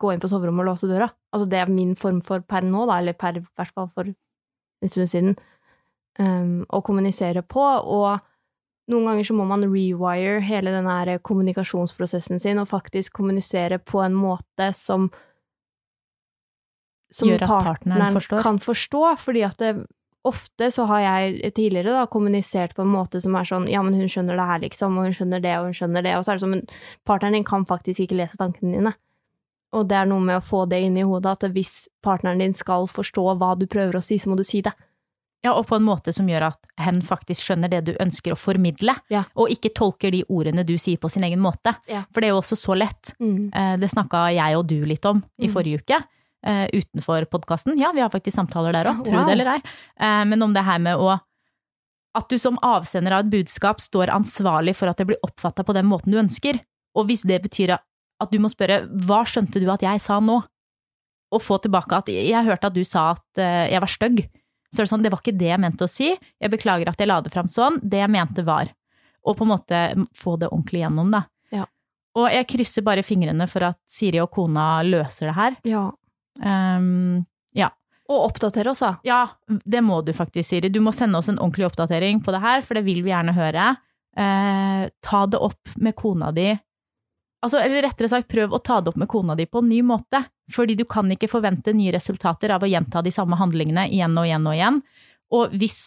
[0.00, 1.10] gå inn på soverommet og låse døra.
[1.30, 4.10] Altså, det er min form for per nå, da, eller per i hvert fall for
[4.10, 5.38] en stund siden,
[6.18, 7.62] um, å kommunisere på.
[7.62, 8.18] Og
[8.90, 10.90] noen ganger så må man rewire hele den
[11.22, 15.12] kommunikasjonsprosessen sin, og faktisk kommunisere på en måte som
[17.10, 18.42] som partneren forstår.
[18.42, 19.86] kan forstå, fordi at det,
[20.24, 23.94] ofte så har jeg tidligere da kommunisert på en måte som er sånn, ja, men
[23.94, 26.32] hun skjønner det her, liksom, og hun skjønner det, og hun skjønner det, og så
[26.32, 26.66] er det sånn, men
[27.08, 28.92] partneren din kan faktisk ikke lese tankene dine.
[29.72, 32.52] Og det er noe med å få det inn i hodet, at hvis partneren din
[32.54, 34.72] skal forstå hva du prøver å si, så må du si det.
[35.42, 38.36] Ja, og på en måte som gjør at hen faktisk skjønner det du ønsker å
[38.36, 39.24] formidle, Ja.
[39.34, 41.72] og ikke tolker de ordene du sier på sin egen måte.
[41.88, 42.02] Ja.
[42.12, 43.14] For det er jo også så lett.
[43.18, 43.48] Mm.
[43.54, 45.52] Eh, Det snakka jeg og du litt om i Mm.
[45.54, 46.04] forrige uke,
[46.46, 47.78] eh, utenfor podkasten.
[47.78, 49.26] Ja, vi har faktisk samtaler der òg, tro Wow.
[49.26, 49.60] det eller ei.
[50.00, 51.20] Uh, Men om det her med å
[52.12, 55.72] At du som avsender av et budskap står ansvarlig for at det blir oppfatta på
[55.76, 56.58] den måten du ønsker.
[56.96, 60.40] Og hvis det betyr at du må spørre hva skjønte du at jeg sa nå?
[61.30, 64.24] Og få tilbake at jeg hørte at du sa at uh, jeg var stygg.
[64.74, 66.10] så er det sånn Det var ikke det jeg mente å si.
[66.40, 67.78] Jeg beklager at jeg la det fram sånn.
[67.82, 68.72] Det jeg mente var.
[69.24, 69.78] Og på en måte
[70.16, 71.22] få det ordentlig gjennom, da.
[71.52, 71.66] Ja.
[72.16, 75.56] Og jeg krysser bare fingrene for at Siri og kona løser det her.
[75.62, 75.90] Ja.
[76.40, 77.24] Um,
[77.56, 77.70] ja.
[78.10, 78.94] Og oppdatere oss, da.
[79.06, 80.72] Ja, det må du faktisk, Siri.
[80.72, 83.36] Du må sende oss en ordentlig oppdatering på det her, for det vil vi gjerne
[83.36, 83.68] høre.
[84.16, 86.48] Eh, ta det opp med kona di.
[87.40, 89.78] Altså, eller rettere sagt, prøv å ta det opp med kona di på en ny
[89.86, 90.24] måte.
[90.50, 94.26] Fordi du kan ikke forvente nye resultater av å gjenta de samme handlingene igjen og
[94.26, 94.82] igjen og igjen.
[95.38, 95.78] Og hvis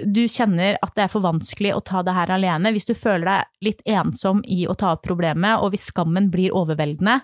[0.00, 3.28] du kjenner at det er for vanskelig å ta det her alene, hvis du føler
[3.28, 7.20] deg litt ensom i å ta opp problemet, og hvis skammen blir overveldende,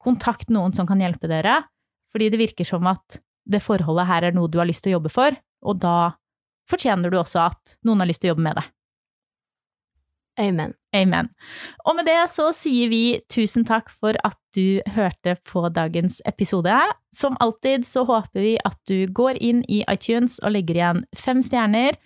[0.00, 1.60] kontakt noen som kan hjelpe dere.
[2.14, 4.98] Fordi det virker som at det forholdet her er noe du har lyst til å
[4.98, 5.34] jobbe for,
[5.66, 6.14] og da
[6.70, 8.64] fortjener du også at noen har lyst til å jobbe med det.
[10.40, 10.72] Amen.
[10.94, 11.28] Amen.
[11.86, 16.74] Og med det så sier vi tusen takk for at du hørte på dagens episode.
[17.14, 21.42] Som alltid så håper vi at du går inn i iTunes og legger igjen fem
[21.42, 21.98] stjerner,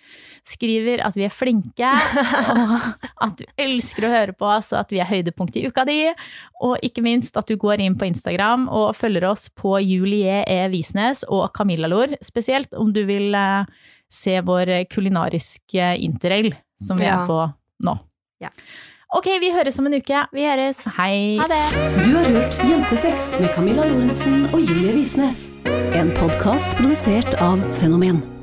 [0.45, 1.93] skriver at vi er flinke,
[3.17, 5.99] og at du elsker å høre på oss, at vi er høydepunktet i uka di,
[6.61, 10.59] og ikke minst at du går inn på Instagram og følger oss på Julie E.
[10.73, 13.65] Visnes og Camilla Lor, spesielt om du vil eh,
[14.09, 17.41] se vår kulinariske interrail som vi er på
[17.85, 17.97] nå.
[18.39, 18.49] Ja.
[19.09, 20.23] Ok, vi høres om en uke.
[20.31, 20.83] Vi høres.
[20.97, 21.37] Hei.
[21.41, 21.61] Ha det.
[22.05, 25.49] Du har hørt Jentesex med Camilla Lorentzen og Julie Visnes.
[25.97, 28.38] En podkast produsert av Fenomen.